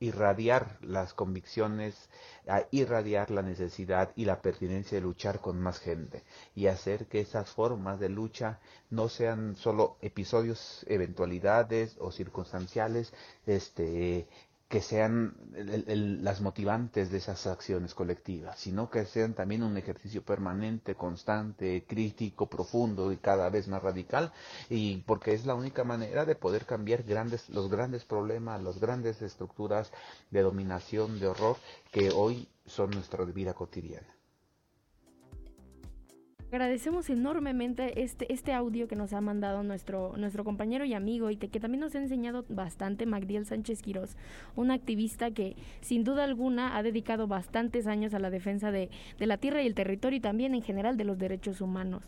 irradiar 0.00 0.78
las 0.82 1.14
convicciones, 1.14 2.08
a 2.46 2.64
irradiar 2.70 3.30
la 3.30 3.42
necesidad 3.42 4.12
y 4.14 4.24
la 4.24 4.42
pertinencia 4.42 4.98
de 4.98 5.02
luchar 5.02 5.40
con 5.40 5.60
más 5.60 5.80
gente 5.80 6.22
y 6.54 6.66
hacer 6.66 7.06
que 7.06 7.20
esas 7.20 7.50
formas 7.50 7.98
de 7.98 8.08
lucha 8.08 8.60
no 8.90 9.08
sean 9.08 9.56
solo 9.56 9.96
episodios, 10.02 10.84
eventualidades 10.88 11.96
o 11.98 12.12
circunstanciales, 12.12 13.12
este, 13.46 14.28
que 14.68 14.80
sean 14.82 15.36
las 15.54 16.40
motivantes 16.40 17.10
de 17.10 17.18
esas 17.18 17.46
acciones 17.46 17.94
colectivas, 17.94 18.58
sino 18.58 18.90
que 18.90 19.04
sean 19.04 19.34
también 19.34 19.62
un 19.62 19.76
ejercicio 19.76 20.24
permanente, 20.24 20.96
constante, 20.96 21.84
crítico, 21.86 22.48
profundo 22.48 23.12
y 23.12 23.16
cada 23.16 23.48
vez 23.48 23.68
más 23.68 23.82
radical, 23.82 24.32
y 24.68 24.98
porque 25.06 25.34
es 25.34 25.46
la 25.46 25.54
única 25.54 25.84
manera 25.84 26.24
de 26.24 26.34
poder 26.34 26.66
cambiar 26.66 27.04
grandes, 27.04 27.48
los 27.48 27.70
grandes 27.70 28.04
problemas, 28.04 28.62
las 28.62 28.80
grandes 28.80 29.22
estructuras 29.22 29.92
de 30.30 30.42
dominación, 30.42 31.20
de 31.20 31.28
horror 31.28 31.56
que 31.92 32.10
hoy 32.10 32.48
son 32.66 32.90
nuestra 32.90 33.24
vida 33.24 33.54
cotidiana. 33.54 34.15
Agradecemos 36.52 37.10
enormemente 37.10 38.02
este, 38.02 38.32
este 38.32 38.52
audio 38.52 38.86
que 38.86 38.94
nos 38.94 39.12
ha 39.12 39.20
mandado 39.20 39.64
nuestro, 39.64 40.14
nuestro 40.16 40.44
compañero 40.44 40.84
y 40.84 40.94
amigo 40.94 41.28
y 41.30 41.36
que 41.36 41.58
también 41.58 41.80
nos 41.80 41.96
ha 41.96 41.98
enseñado 41.98 42.44
bastante 42.48 43.04
Magdiel 43.04 43.46
Sánchez 43.46 43.82
Quirós, 43.82 44.16
un 44.54 44.70
activista 44.70 45.32
que 45.32 45.56
sin 45.80 46.04
duda 46.04 46.22
alguna 46.22 46.76
ha 46.76 46.84
dedicado 46.84 47.26
bastantes 47.26 47.88
años 47.88 48.14
a 48.14 48.20
la 48.20 48.30
defensa 48.30 48.70
de, 48.70 48.90
de 49.18 49.26
la 49.26 49.38
tierra 49.38 49.60
y 49.62 49.66
el 49.66 49.74
territorio 49.74 50.18
y 50.18 50.20
también 50.20 50.54
en 50.54 50.62
general 50.62 50.96
de 50.96 51.04
los 51.04 51.18
derechos 51.18 51.60
humanos. 51.60 52.04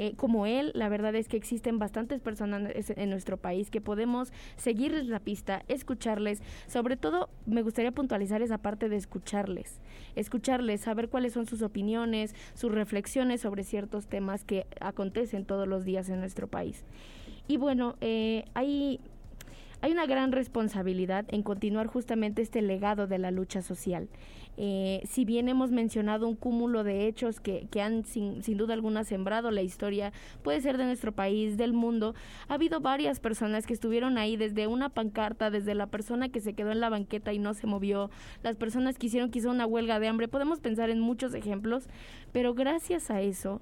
Eh, 0.00 0.14
como 0.14 0.46
él, 0.46 0.70
la 0.76 0.88
verdad 0.88 1.16
es 1.16 1.26
que 1.26 1.36
existen 1.36 1.80
bastantes 1.80 2.20
personas 2.20 2.62
en 2.88 3.10
nuestro 3.10 3.36
país 3.36 3.68
que 3.68 3.80
podemos 3.80 4.32
seguirles 4.56 5.06
la 5.06 5.18
pista, 5.18 5.64
escucharles. 5.66 6.40
Sobre 6.68 6.96
todo, 6.96 7.30
me 7.46 7.62
gustaría 7.62 7.90
puntualizar 7.90 8.40
esa 8.40 8.58
parte 8.58 8.88
de 8.88 8.94
escucharles. 8.94 9.80
Escucharles, 10.14 10.82
saber 10.82 11.08
cuáles 11.08 11.32
son 11.32 11.46
sus 11.46 11.62
opiniones, 11.62 12.36
sus 12.54 12.70
reflexiones 12.70 13.40
sobre 13.40 13.64
ciertos 13.64 14.06
temas 14.06 14.44
que 14.44 14.68
acontecen 14.80 15.44
todos 15.44 15.66
los 15.66 15.84
días 15.84 16.08
en 16.10 16.20
nuestro 16.20 16.46
país. 16.46 16.84
Y 17.48 17.56
bueno, 17.56 17.96
eh, 18.00 18.44
hay 18.54 19.00
hay 19.80 19.92
una 19.92 20.06
gran 20.06 20.32
responsabilidad 20.32 21.24
en 21.28 21.42
continuar 21.42 21.86
justamente 21.86 22.42
este 22.42 22.62
legado 22.62 23.06
de 23.06 23.18
la 23.18 23.30
lucha 23.30 23.62
social. 23.62 24.08
Eh, 24.60 25.02
si 25.08 25.24
bien 25.24 25.48
hemos 25.48 25.70
mencionado 25.70 26.26
un 26.26 26.34
cúmulo 26.34 26.82
de 26.82 27.06
hechos 27.06 27.38
que, 27.38 27.68
que 27.70 27.80
han 27.80 28.04
sin, 28.04 28.42
sin, 28.42 28.58
duda 28.58 28.74
alguna 28.74 29.04
sembrado 29.04 29.52
la 29.52 29.62
historia, 29.62 30.12
puede 30.42 30.60
ser 30.60 30.78
de 30.78 30.84
nuestro 30.84 31.12
país, 31.12 31.56
del 31.56 31.72
mundo, 31.72 32.16
ha 32.48 32.54
habido 32.54 32.80
varias 32.80 33.20
personas 33.20 33.66
que 33.66 33.72
estuvieron 33.72 34.18
ahí 34.18 34.36
desde 34.36 34.66
una 34.66 34.88
pancarta, 34.88 35.52
desde 35.52 35.76
la 35.76 35.86
persona 35.86 36.28
que 36.28 36.40
se 36.40 36.54
quedó 36.54 36.72
en 36.72 36.80
la 36.80 36.88
banqueta 36.88 37.32
y 37.32 37.38
no 37.38 37.54
se 37.54 37.68
movió, 37.68 38.10
las 38.42 38.56
personas 38.56 38.98
que 38.98 39.06
hicieron 39.06 39.30
quizá 39.30 39.48
una 39.48 39.64
huelga 39.64 40.00
de 40.00 40.08
hambre, 40.08 40.26
podemos 40.26 40.58
pensar 40.58 40.90
en 40.90 40.98
muchos 40.98 41.34
ejemplos, 41.34 41.88
pero 42.32 42.52
gracias 42.52 43.12
a 43.12 43.20
eso, 43.20 43.60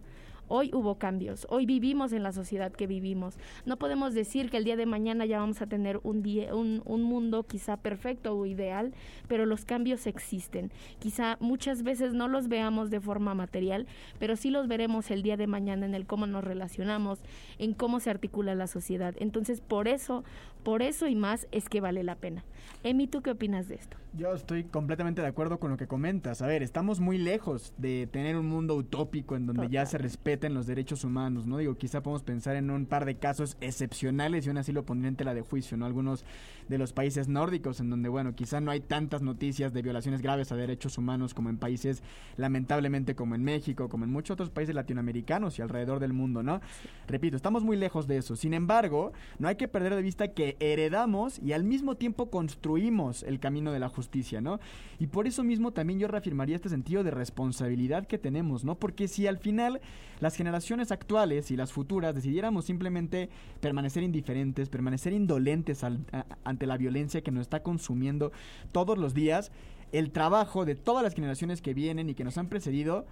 Hoy 0.48 0.70
hubo 0.72 0.94
cambios, 0.96 1.44
hoy 1.50 1.66
vivimos 1.66 2.12
en 2.12 2.22
la 2.22 2.30
sociedad 2.30 2.70
que 2.70 2.87
vivimos. 2.87 3.37
No 3.64 3.78
podemos 3.78 4.14
decir 4.14 4.48
que 4.48 4.59
el 4.59 4.64
día 4.64 4.76
de 4.76 4.87
mañana 4.87 5.26
ya 5.26 5.40
vamos 5.40 5.61
a 5.61 5.66
tener 5.66 5.98
un, 6.04 6.22
día, 6.22 6.54
un, 6.54 6.82
un 6.85 7.02
mundo 7.02 7.42
quizá 7.42 7.76
perfecto 7.76 8.37
o 8.37 8.46
ideal, 8.46 8.94
pero 9.26 9.44
los 9.44 9.64
cambios 9.64 10.06
existen. 10.06 10.70
Quizá 11.00 11.37
muchas 11.40 11.82
veces 11.82 12.14
no 12.14 12.28
los 12.28 12.46
veamos 12.46 12.90
de 12.90 13.00
forma 13.00 13.35
material, 13.35 13.88
pero 14.20 14.37
sí 14.37 14.50
los 14.50 14.68
veremos 14.68 15.11
el 15.11 15.22
día 15.22 15.37
de 15.37 15.48
mañana 15.48 15.85
en 15.85 15.94
el 15.94 16.06
cómo 16.06 16.28
nos 16.28 16.44
relacionamos, 16.44 17.20
en 17.59 17.74
cómo 17.74 17.98
se 17.98 18.11
articula 18.11 18.54
la 18.54 18.68
sociedad. 18.68 19.16
Entonces, 19.18 19.61
por 19.61 19.88
eso, 19.88 20.22
por 20.66 20.83
eso 20.83 21.07
y 21.07 21.14
más 21.14 21.46
es 21.52 21.68
que 21.68 21.81
vale 21.81 22.02
la 22.02 22.16
pena. 22.16 22.42
Emi, 22.83 23.07
¿tú 23.07 23.22
qué 23.22 23.31
opinas 23.31 23.68
de 23.68 23.76
esto? 23.76 23.96
Yo 24.14 24.35
estoy 24.35 24.64
completamente 24.64 25.22
de 25.22 25.29
acuerdo 25.29 25.61
con 25.61 25.70
lo 25.70 25.76
que 25.76 25.87
comentas. 25.87 26.42
A 26.42 26.48
ver, 26.48 26.64
estamos 26.64 26.98
muy 26.98 27.18
lejos 27.18 27.72
de 27.76 28.09
tener 28.11 28.37
un 28.37 28.48
mundo 28.48 28.74
utópico 28.74 29.37
en 29.37 29.46
donde 29.46 29.68
ya 29.68 29.87
se 29.87 29.98
respeten 29.98 30.55
los 30.55 30.66
derechos 30.66 31.05
humanos, 31.05 31.46
¿no? 31.46 31.59
Digo, 31.59 31.76
quizá 31.76 32.02
podemos 32.02 32.24
pensar 32.24 32.57
en 32.57 32.70
un 32.70 32.87
par 32.87 33.05
de 33.05 33.16
casos 33.16 33.57
excepcionales 33.61 34.44
y 34.44 34.48
aún 34.48 34.59
así 34.59 34.72
lo 34.72 34.85
pondría 34.85 35.09
en 35.09 35.16
tela 35.16 35.35
de 35.35 35.42
juicio, 35.42 35.76
¿no? 35.76 35.87
Algunos 35.87 36.24
de 36.68 36.79
los 36.79 36.92
países 36.92 37.29
nórdicos 37.29 37.79
en 37.79 37.90
donde, 37.90 38.09
bueno, 38.09 38.35
quizá 38.35 38.61
no 38.61 38.70
hay 38.70 38.81
tantas 38.81 39.22
noticias 39.22 39.72
de 39.72 39.83
violaciones 39.83 40.22
graves 40.22 40.50
a 40.50 40.57
derechos 40.57 40.98
humanos 40.98 41.35
como 41.35 41.50
en 41.50 41.59
países, 41.59 42.02
lamentablemente, 42.37 43.14
como 43.14 43.35
en 43.35 43.44
México, 43.44 43.88
como 43.88 44.05
en 44.05 44.11
muchos 44.11 44.35
otros 44.35 44.50
países 44.50 44.74
latinoamericanos 44.74 45.59
y 45.59 45.62
alrededor 45.62 46.00
del 46.00 46.12
mundo, 46.12 46.42
¿no? 46.42 46.61
Repito, 47.07 47.37
estamos 47.37 47.62
muy 47.62 47.76
lejos 47.76 48.07
de 48.07 48.16
eso. 48.16 48.35
Sin 48.35 48.55
embargo, 48.55 49.12
no 49.38 49.48
hay 49.48 49.57
que 49.57 49.68
perder 49.68 49.94
de 49.94 50.02
vista 50.02 50.29
que 50.29 50.55
heredamos 50.60 51.38
y 51.38 51.52
al 51.52 51.64
mismo 51.64 51.96
tiempo 51.96 52.30
construimos 52.30 53.22
el 53.22 53.40
camino 53.40 53.72
de 53.72 53.80
la 53.80 53.88
justicia 53.88 54.40
¿no? 54.40 54.60
Y 54.98 55.08
por 55.08 55.26
eso 55.26 55.44
mismo 55.44 55.72
también 55.72 55.98
yo 55.98 56.08
reafirmaría 56.08 56.56
este 56.56 56.68
sentido 56.68 57.04
de 57.04 57.10
responsabilidad 57.10 58.06
que 58.06 58.18
tenemos, 58.18 58.64
¿no? 58.64 58.76
Porque 58.76 59.08
si 59.08 59.26
al 59.26 59.38
final 59.38 59.80
las 60.20 60.36
generaciones 60.36 60.90
actuales 60.90 61.50
y 61.50 61.56
las 61.56 61.72
futuras 61.72 62.14
decidiéramos 62.14 62.64
simplemente 62.64 63.28
permanecer 63.60 64.02
indiferentes, 64.02 64.68
permanecer 64.68 65.12
indolentes 65.12 65.84
ante 65.84 66.66
la 66.66 66.76
violencia 66.76 67.22
que 67.22 67.30
nos 67.30 67.42
está 67.42 67.62
consumiendo 67.62 68.32
todos 68.72 68.98
los 68.98 69.14
días, 69.14 69.52
el 69.92 70.10
trabajo 70.10 70.64
de 70.64 70.74
todas 70.74 71.02
las 71.02 71.14
generaciones 71.14 71.60
que 71.60 71.74
vienen 71.74 72.08
y 72.08 72.14
que 72.14 72.24
nos 72.24 72.38
han 72.38 72.48
precedido 72.48 73.06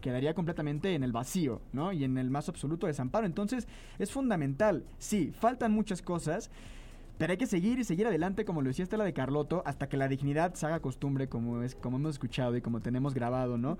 quedaría 0.00 0.34
completamente 0.34 0.94
en 0.94 1.02
el 1.02 1.12
vacío, 1.12 1.60
¿no? 1.72 1.92
Y 1.92 2.04
en 2.04 2.18
el 2.18 2.30
más 2.30 2.48
absoluto 2.48 2.86
desamparo. 2.86 3.26
Entonces, 3.26 3.68
es 3.98 4.10
fundamental. 4.10 4.84
Sí, 4.98 5.32
faltan 5.38 5.72
muchas 5.72 6.02
cosas, 6.02 6.50
pero 7.18 7.32
hay 7.32 7.36
que 7.36 7.46
seguir 7.46 7.78
y 7.78 7.84
seguir 7.84 8.06
adelante, 8.06 8.44
como 8.44 8.62
lo 8.62 8.68
decía 8.68 8.82
Estela 8.82 9.04
de 9.04 9.12
Carloto, 9.12 9.62
hasta 9.66 9.88
que 9.88 9.96
la 9.96 10.08
dignidad 10.08 10.54
se 10.54 10.66
haga 10.66 10.80
costumbre, 10.80 11.28
como, 11.28 11.62
es, 11.62 11.74
como 11.74 11.98
hemos 11.98 12.12
escuchado 12.12 12.56
y 12.56 12.62
como 12.62 12.80
tenemos 12.80 13.14
grabado, 13.14 13.58
¿no? 13.58 13.78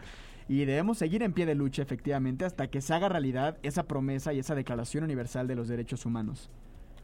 Y 0.49 0.65
debemos 0.65 0.99
seguir 0.99 1.23
en 1.23 1.33
pie 1.33 1.47
de 1.47 1.55
lucha, 1.55 1.83
efectivamente, 1.83 2.45
hasta 2.45 2.69
que 2.69 2.81
se 2.81 2.93
haga 2.93 3.09
realidad 3.09 3.57
esa 3.63 3.85
promesa 3.85 4.33
y 4.33 4.41
esa 4.41 4.55
Declaración 4.55 5.05
Universal 5.05 5.47
de 5.47 5.55
los 5.55 5.69
Derechos 5.69 6.05
Humanos. 6.05 6.51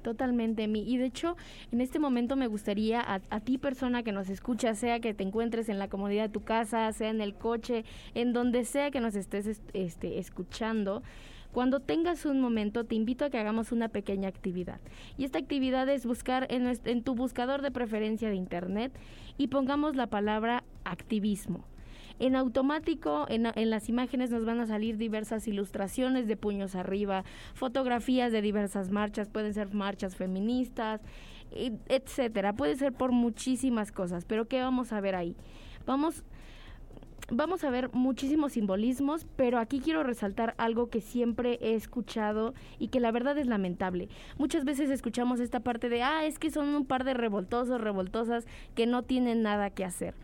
Totalmente, 0.06 0.68
mi. 0.68 0.88
Y 0.88 0.98
de 0.98 1.06
hecho, 1.06 1.36
en 1.72 1.80
este 1.80 1.98
momento 1.98 2.36
me 2.36 2.46
gustaría 2.46 3.00
a, 3.00 3.20
a, 3.28 3.40
ti, 3.40 3.58
persona 3.58 4.04
que 4.04 4.12
nos 4.12 4.28
escucha, 4.28 4.72
sea 4.76 5.00
que 5.00 5.14
te 5.14 5.24
encuentres 5.24 5.68
en 5.68 5.80
la 5.80 5.88
comodidad 5.88 6.22
de 6.22 6.28
tu 6.28 6.44
casa, 6.44 6.92
sea 6.92 7.10
en 7.10 7.20
el 7.20 7.34
coche, 7.34 7.84
en 8.14 8.32
donde 8.32 8.64
sea 8.64 8.92
que 8.92 9.00
nos 9.00 9.16
estés 9.16 9.60
este, 9.72 10.20
escuchando, 10.20 11.02
cuando 11.50 11.80
tengas 11.80 12.24
un 12.24 12.40
momento, 12.40 12.84
te 12.84 12.94
invito 12.94 13.24
a 13.24 13.30
que 13.30 13.38
hagamos 13.38 13.72
una 13.72 13.88
pequeña 13.88 14.28
actividad. 14.28 14.78
Y 15.18 15.24
esta 15.24 15.40
actividad 15.40 15.88
es 15.88 16.06
buscar 16.06 16.46
en, 16.50 17.02
tu 17.02 17.16
buscador 17.16 17.60
de 17.60 17.72
preferencia 17.72 18.28
de 18.28 18.36
Internet 18.36 18.92
y 19.38 19.48
pongamos 19.48 19.96
la 19.96 20.06
palabra 20.06 20.62
activismo. 20.84 21.64
En 22.18 22.36
automático, 22.36 23.26
en, 23.28 23.46
en, 23.54 23.70
las 23.70 23.88
imágenes 23.88 24.30
nos 24.30 24.44
van 24.44 24.60
a 24.60 24.66
salir 24.66 24.96
diversas 24.96 25.46
ilustraciones 25.48 26.26
de 26.26 26.36
puños 26.36 26.74
arriba, 26.74 27.24
fotografías 27.54 28.32
de 28.32 28.42
diversas 28.42 28.90
marchas, 28.90 29.28
pueden 29.28 29.52
ser 29.52 29.74
marchas 29.74 30.16
feministas, 30.16 31.02
etcétera. 31.50 32.54
Puede 32.54 32.76
ser 32.76 32.92
por 32.92 33.12
muchísimas 33.12 33.92
cosas, 33.92 34.24
pero 34.24 34.46
¿qué 34.46 34.60
vamos 34.60 34.92
a 34.92 35.00
ver 35.00 35.14
ahí? 35.14 35.36
Vamos 35.86 36.24
vamos 37.28 37.64
a 37.64 37.70
ver 37.70 37.90
muchísimos 37.92 38.52
simbolismos, 38.52 39.26
pero 39.36 39.58
aquí 39.58 39.80
quiero 39.80 40.04
resaltar 40.04 40.54
algo 40.58 40.90
que 40.90 41.00
siempre 41.00 41.58
he 41.60 41.74
escuchado 41.74 42.54
y 42.78 42.88
que 42.88 43.00
la 43.00 43.10
verdad 43.10 43.36
es 43.38 43.46
lamentable. 43.46 44.08
Muchas 44.38 44.64
veces 44.64 44.90
escuchamos 44.90 45.40
esta 45.40 45.60
parte 45.60 45.88
de, 45.88 46.02
ah, 46.02 46.24
es 46.24 46.38
que 46.38 46.50
son 46.50 46.68
un 46.68 46.86
par 46.86 47.02
de 47.02 47.14
revoltosos, 47.14 47.80
revoltosas 47.80 48.46
que 48.74 48.86
no 48.86 49.02
tienen 49.02 49.42
nada 49.42 49.70
que 49.70 49.84
hacer. 49.84 50.14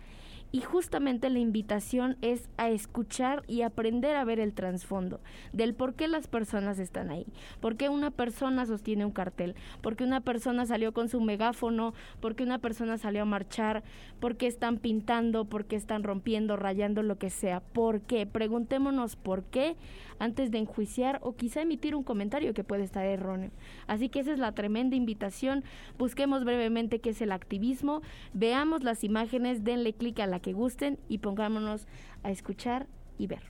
Y 0.53 0.61
justamente 0.61 1.31
la 1.31 1.39
invitación 1.39 2.19
es 2.21 2.49
a 2.59 2.69
escuchar 2.69 3.43
y 3.49 3.63
aprender 3.63 4.17
a 4.17 4.25
ver 4.25 4.39
el 4.39 4.53
trasfondo 4.53 5.21
del 5.55 5.75
por 5.75 5.95
qué 5.95 6.09
las 6.09 6.27
personas 6.27 6.79
están 6.79 7.11
ahí, 7.11 7.27
por 7.61 7.77
qué 7.77 7.89
una 7.89 8.11
persona 8.11 8.67
sostiene 8.67 9.07
un 9.07 9.13
cartel, 9.13 9.55
por 9.81 9.97
qué 9.97 10.05
una 10.05 10.21
persona 10.21 10.67
salió 10.67 10.93
con 10.93 11.09
su 11.09 11.23
megáfono, 11.23 11.95
por 12.21 12.35
qué 12.35 12.45
una 12.45 12.59
persona 12.59 12.99
salió 12.99 13.23
a 13.23 13.25
marchar, 13.25 13.83
por 14.21 14.37
qué 14.37 14.47
están 14.47 14.77
pintando, 14.77 15.47
por 15.47 15.65
qué 15.65 15.77
están 15.77 16.03
rompiendo, 16.03 16.57
rayando, 16.57 17.03
lo 17.03 17.17
que 17.17 17.31
sea. 17.31 17.61
¿Por 17.61 18.03
qué? 18.03 18.27
Preguntémonos 18.27 19.17
por 19.17 19.45
qué 19.45 19.77
antes 20.19 20.51
de 20.51 20.59
enjuiciar 20.59 21.19
o 21.23 21.35
quizá 21.35 21.63
emitir 21.63 21.97
un 21.97 22.05
comentario 22.05 22.55
que 22.55 22.63
puede 22.63 22.85
estar 22.85 23.05
erróneo. 23.07 23.51
Así 23.87 24.09
que 24.09 24.21
esa 24.21 24.33
es 24.33 24.39
la 24.39 24.53
tremenda 24.53 24.97
invitación. 24.97 25.65
Busquemos 25.99 26.45
brevemente 26.45 27.01
qué 27.01 27.11
es 27.11 27.23
el 27.23 27.33
activismo, 27.33 28.03
veamos 28.35 28.85
las 28.85 29.03
imágenes, 29.03 29.65
denle 29.65 29.95
clic 29.95 30.21
a 30.21 30.27
la 30.27 30.42
que 30.43 30.53
gusten 30.53 30.99
y 31.09 31.19
pongámonos 31.19 31.87
a 32.23 32.31
escuchar 32.31 32.87
y 33.19 33.27
ver. 33.29 33.41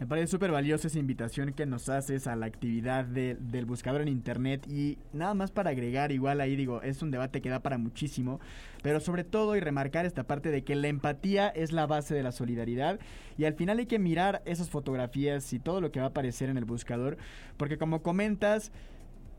Me 0.00 0.08
parece 0.08 0.26
súper 0.26 0.50
valiosa 0.50 0.88
esa 0.88 0.98
invitación 0.98 1.52
que 1.52 1.66
nos 1.66 1.88
haces 1.88 2.26
a 2.26 2.34
la 2.34 2.46
actividad 2.46 3.04
del 3.04 3.64
buscador 3.64 4.02
en 4.02 4.08
internet 4.08 4.66
y 4.68 4.98
nada 5.12 5.34
más 5.34 5.52
para 5.52 5.70
agregar, 5.70 6.10
igual 6.10 6.40
ahí 6.40 6.56
digo, 6.56 6.82
es 6.82 7.00
un 7.00 7.12
debate 7.12 7.40
que 7.40 7.48
da 7.48 7.60
para 7.60 7.78
muchísimo, 7.78 8.40
pero 8.82 8.98
sobre 8.98 9.22
todo 9.22 9.54
y 9.54 9.60
remarcar 9.60 10.04
esta 10.04 10.24
parte 10.24 10.50
de 10.50 10.64
que 10.64 10.74
la 10.74 10.88
empatía 10.88 11.48
es 11.48 11.70
la 11.70 11.86
base 11.86 12.12
de 12.12 12.24
la 12.24 12.32
solidaridad 12.32 12.98
y 13.38 13.44
al 13.44 13.54
final 13.54 13.78
hay 13.78 13.86
que 13.86 14.00
mirar 14.00 14.42
esas 14.46 14.68
fotografías 14.68 15.52
y 15.52 15.60
todo 15.60 15.80
lo 15.80 15.92
que 15.92 16.00
va 16.00 16.06
a 16.06 16.08
aparecer 16.08 16.48
en 16.48 16.58
el 16.58 16.64
buscador, 16.64 17.16
porque 17.56 17.78
como 17.78 18.02
comentas, 18.02 18.72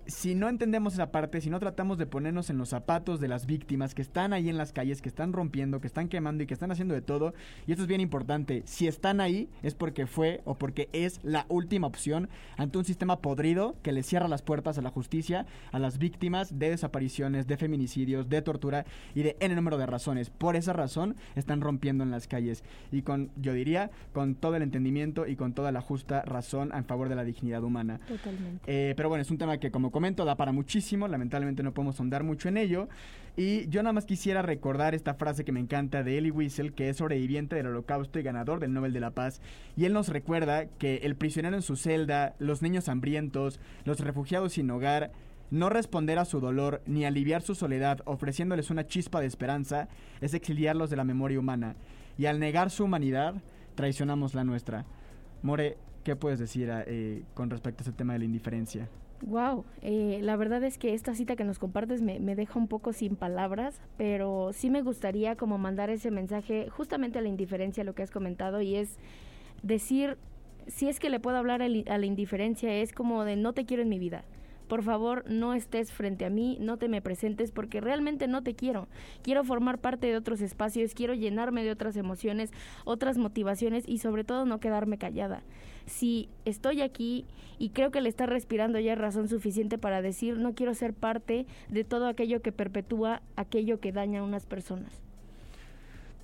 si 0.08 0.36
no 0.36 0.50
entendemos 0.50 0.94
esa 0.94 1.12
parte, 1.12 1.42
si 1.42 1.50
no 1.50 1.60
tratamos 1.60 1.98
de 1.98 2.06
ponernos 2.06 2.50
en 2.50 2.58
los 2.58 2.70
zapatos 2.70 3.20
de 3.20 3.28
las 3.28 3.46
víctimas 3.46 3.96
que 3.96 4.02
están 4.02 4.34
ahí 4.34 4.50
en 4.50 4.58
las 4.58 4.72
calles, 4.74 5.02
que 5.02 5.10
están 5.10 5.34
rompiendo, 5.34 5.82
que 5.82 5.88
están 5.88 6.10
quemando 6.10 6.44
y 6.44 6.48
que 6.48 6.54
están 6.54 6.72
haciendo 6.72 6.94
de 6.94 7.02
todo, 7.02 7.34
y 7.68 7.72
esto 7.72 7.84
es 7.84 7.88
bien 7.88 8.02
importante, 8.02 8.64
si 8.66 8.88
están 8.88 9.22
ahí 9.22 9.50
es 9.64 9.76
porque 9.76 10.08
fue 10.08 10.42
o 10.46 10.56
porque 10.56 10.90
es 10.94 11.20
la 11.24 11.46
última 11.50 11.88
opción 11.88 12.30
ante 12.58 12.78
un 12.78 12.86
sistema 12.86 13.20
podrido 13.20 13.76
que 13.82 13.92
le 13.92 14.04
cierra 14.04 14.28
las 14.28 14.42
puertas 14.42 14.78
a 14.78 14.82
la 14.82 14.90
justicia, 14.90 15.46
a 15.72 15.80
las 15.80 15.98
víctimas 15.98 16.60
de 16.60 16.70
desapariciones, 16.70 17.48
de 17.48 17.58
feminicidios, 17.58 18.30
de 18.30 18.42
tortura 18.42 18.86
y 19.14 19.24
de 19.24 19.38
N 19.40 19.56
número 19.56 19.78
de 19.78 19.86
razones. 19.86 20.30
Por 20.30 20.56
esa 20.56 20.74
razón 20.74 21.16
están 21.36 21.62
rompiendo 21.62 22.04
en 22.04 22.12
las 22.12 22.28
calles 22.28 22.64
y 22.92 23.02
con, 23.02 23.32
yo 23.36 23.54
diría, 23.54 23.92
con 24.14 24.36
todo 24.36 24.56
el 24.56 24.64
entendimiento 24.64 25.28
y 25.28 25.36
con 25.36 25.54
toda 25.54 25.72
la 25.72 25.82
justa 25.82 26.22
razón 26.24 26.72
en 26.74 26.86
favor 26.86 27.10
de 27.10 27.16
la 27.16 27.24
dignidad 27.24 27.64
humana. 27.64 28.00
Totalmente. 28.08 28.64
Eh, 28.68 28.94
pero 28.96 29.10
bueno, 29.10 29.22
es 29.22 29.32
un 29.32 29.38
tema 29.38 29.58
que 29.58 29.72
como 29.72 29.92
comento, 29.96 30.26
da 30.26 30.36
para 30.36 30.52
muchísimo, 30.52 31.08
lamentablemente 31.08 31.64
no 31.64 31.74
podemos 31.74 31.98
ahondar 31.98 32.26
mucho 32.26 32.50
en 32.50 32.58
ello. 32.58 32.90
Y 33.38 33.70
yo 33.70 33.82
nada 33.82 33.94
más 33.94 34.06
quisiera 34.06 34.42
recordar 34.42 34.94
esta 34.94 35.14
frase 35.14 35.46
que 35.46 35.54
me 35.54 35.62
encanta 35.62 36.04
de 36.04 36.18
Elie 36.18 36.32
Wiesel, 36.32 36.74
que 36.74 36.90
es 36.90 36.98
sobreviviente 36.98 37.56
del 37.56 37.68
holocausto 37.68 38.20
y 38.20 38.24
ganador 38.24 38.60
del 38.60 38.74
Nobel 38.74 38.92
de 38.92 39.00
la 39.00 39.12
Paz. 39.12 39.40
Y 39.78 39.86
él 39.86 39.94
nos 39.94 40.10
recuerda 40.10 40.66
que 40.66 40.98
el 41.04 41.16
prisionero 41.16 41.56
en 41.56 41.62
su 41.62 41.78
celda, 41.78 42.36
los 42.40 42.62
niños 42.62 42.90
hambrientos, 42.90 43.62
los 43.86 44.02
refugiados 44.02 44.52
sin 44.52 44.70
hogar, 44.70 45.14
no 45.50 45.70
responder 45.70 46.20
a 46.20 46.26
su 46.26 46.42
dolor 46.42 46.82
ni 46.86 47.06
aliviar 47.06 47.42
su 47.42 47.56
soledad 47.56 48.02
ofreciéndoles 48.04 48.72
una 48.72 48.88
chispa 48.88 49.22
de 49.22 49.28
esperanza 49.28 49.88
es 50.20 50.34
exiliarlos 50.34 50.90
de 50.90 50.98
la 50.98 51.06
memoria 51.06 51.40
humana. 51.40 51.78
Y 52.18 52.26
al 52.26 52.42
negar 52.42 52.70
su 52.70 52.84
humanidad, 52.84 53.36
traicionamos 53.76 54.34
la 54.34 54.44
nuestra. 54.44 54.86
More, 55.42 55.78
¿qué 56.04 56.18
puedes 56.18 56.40
decir 56.40 56.70
eh, 56.70 57.24
con 57.34 57.50
respecto 57.50 57.80
a 57.80 57.84
ese 57.84 57.94
tema 57.94 58.12
de 58.12 58.20
la 58.20 58.26
indiferencia? 58.26 58.90
Wow, 59.26 59.66
eh, 59.82 60.20
la 60.22 60.36
verdad 60.36 60.64
es 60.64 60.78
que 60.78 60.94
esta 60.94 61.16
cita 61.16 61.36
que 61.36 61.44
nos 61.44 61.58
compartes 61.58 62.04
me, 62.04 62.20
me, 62.20 62.36
deja 62.36 62.60
un 62.60 62.68
poco 62.68 62.94
sin 62.94 63.16
palabras, 63.16 63.82
pero 63.98 64.52
sí 64.54 64.70
me 64.70 64.84
gustaría 64.84 65.36
como 65.36 65.58
mandar 65.58 65.90
ese 65.90 66.12
mensaje 66.12 66.70
justamente 66.70 67.18
a 67.18 67.24
la 67.24 67.28
indiferencia, 67.28 67.84
lo 67.84 67.96
que 67.96 68.04
has 68.04 68.12
comentado, 68.12 68.62
y 68.62 68.76
es 68.76 69.00
decir, 69.64 70.18
si 70.68 70.90
es 70.90 71.00
que 71.00 71.10
le 71.10 71.20
puedo 71.20 71.38
hablar 71.38 71.64
a 71.64 71.68
la 71.68 72.06
indiferencia, 72.06 72.72
es 72.76 72.94
como 72.94 73.24
de 73.24 73.36
no 73.36 73.54
te 73.54 73.66
quiero 73.66 73.82
en 73.82 73.90
mi 73.90 73.98
vida 73.98 74.24
por 74.66 74.84
favor 74.84 75.24
no 75.30 75.54
estés 75.54 75.92
frente 75.92 76.26
a 76.26 76.30
mí, 76.30 76.58
no 76.60 76.78
te 76.78 76.90
me 76.90 77.02
presentes 77.02 77.52
porque 77.52 77.82
realmente 77.82 78.28
no 78.28 78.44
te 78.44 78.56
quiero. 78.56 78.88
Quiero 79.22 79.44
formar 79.44 79.80
parte 79.80 80.08
de 80.08 80.18
otros 80.18 80.42
espacios, 80.42 80.94
quiero 80.94 81.14
llenarme 81.14 81.64
de 81.64 81.72
otras 81.72 81.96
emociones, 81.96 82.52
otras 82.84 83.18
motivaciones 83.18 83.88
y 83.88 84.00
sobre 84.00 84.24
todo 84.24 84.46
no 84.46 84.60
quedarme 84.60 84.98
callada. 84.98 85.44
Si 85.86 86.30
estoy 86.46 86.82
aquí 86.82 87.26
y 87.60 87.70
creo 87.70 87.92
que 87.92 88.02
le 88.02 88.10
está 88.10 88.26
respirando 88.26 88.80
ya 88.80 88.96
razón 88.96 89.28
suficiente 89.28 89.78
para 89.78 90.02
decir 90.02 90.38
no 90.38 90.54
quiero 90.54 90.74
ser 90.74 90.94
parte 90.94 91.46
de 91.70 91.84
todo 91.84 92.08
aquello 92.08 92.42
que 92.42 92.52
perpetúa 92.52 93.22
aquello 93.36 93.80
que 93.80 93.92
daña 93.92 94.22
a 94.22 94.24
unas 94.24 94.46
personas. 94.46 95.05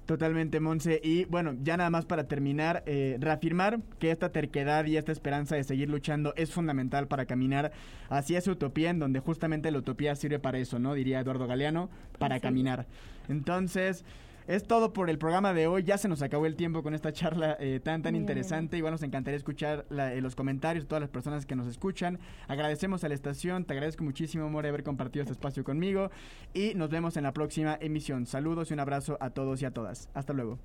Totalmente, 0.06 0.60
Monse. 0.60 1.00
Y 1.04 1.26
bueno, 1.26 1.56
ya 1.62 1.78
nada 1.78 1.90
más 1.90 2.06
para 2.06 2.28
terminar, 2.28 2.84
eh, 2.86 3.18
reafirmar 3.20 3.80
que 4.00 4.12
esta 4.12 4.32
terquedad 4.32 4.86
y 4.86 4.98
esta 4.98 5.12
esperanza 5.12 5.56
de 5.56 5.64
seguir 5.64 5.90
luchando 5.90 6.34
es 6.36 6.52
fundamental 6.52 7.08
para 7.08 7.26
caminar 7.26 7.72
hacia 8.10 8.40
esa 8.40 8.52
utopía 8.52 8.90
en 8.90 9.00
donde 9.00 9.20
justamente 9.20 9.72
la 9.72 9.78
utopía 9.78 10.16
sirve 10.16 10.40
para 10.40 10.58
eso, 10.58 10.80
¿no? 10.80 10.96
Diría 10.96 11.20
Eduardo 11.20 11.48
Galeano, 11.48 11.90
para 12.18 12.40
caminar. 12.40 12.88
Entonces, 13.30 14.04
es 14.48 14.66
todo 14.66 14.94
por 14.94 15.10
el 15.10 15.18
programa 15.18 15.54
de 15.54 15.68
hoy. 15.68 15.84
Ya 15.84 15.98
se 15.98 16.08
nos 16.08 16.22
acabó 16.22 16.46
el 16.46 16.56
tiempo 16.56 16.84
con 16.84 16.94
esta 16.94 17.12
charla 17.14 17.58
eh, 17.60 17.80
tan, 17.84 18.02
tan 18.02 18.16
interesante. 18.16 18.78
Igual 18.78 18.94
nos 18.94 19.04
encantaría 19.04 19.38
escuchar 19.38 19.86
eh, 19.90 20.20
los 20.22 20.36
comentarios 20.36 20.86
de 20.86 20.88
todas 20.88 21.02
las 21.02 21.10
personas 21.10 21.46
que 21.46 21.56
nos 21.56 21.68
escuchan. 21.68 22.20
Agradecemos 22.48 23.04
a 23.04 23.10
la 23.10 23.14
estación. 23.14 23.66
Te 23.66 23.74
agradezco 23.74 24.04
muchísimo, 24.04 24.50
More, 24.50 24.70
haber 24.70 24.84
compartido 24.84 25.24
este 25.24 25.34
espacio 25.34 25.64
conmigo. 25.64 26.12
Y 26.54 26.74
nos 26.76 26.90
vemos 26.90 27.18
en 27.18 27.24
la 27.24 27.34
próxima 27.34 27.78
emisión. 27.80 28.26
Saludos 28.26 28.72
y 28.72 28.74
un 28.74 28.80
abrazo 28.80 29.18
a 29.20 29.30
todos 29.30 29.62
y 29.62 29.66
a 29.66 29.72
todas. 29.72 30.10
Hasta 30.14 30.34
luego. 30.34 30.60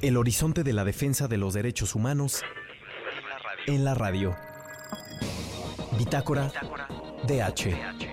El 0.00 0.16
horizonte 0.16 0.62
de 0.62 0.72
la 0.72 0.84
defensa 0.84 1.26
de 1.26 1.38
los 1.38 1.54
derechos 1.54 1.96
humanos 1.96 2.44
en 3.66 3.84
la 3.84 3.94
radio. 3.94 4.36
Bitácora 5.98 6.48
DH. 7.26 8.07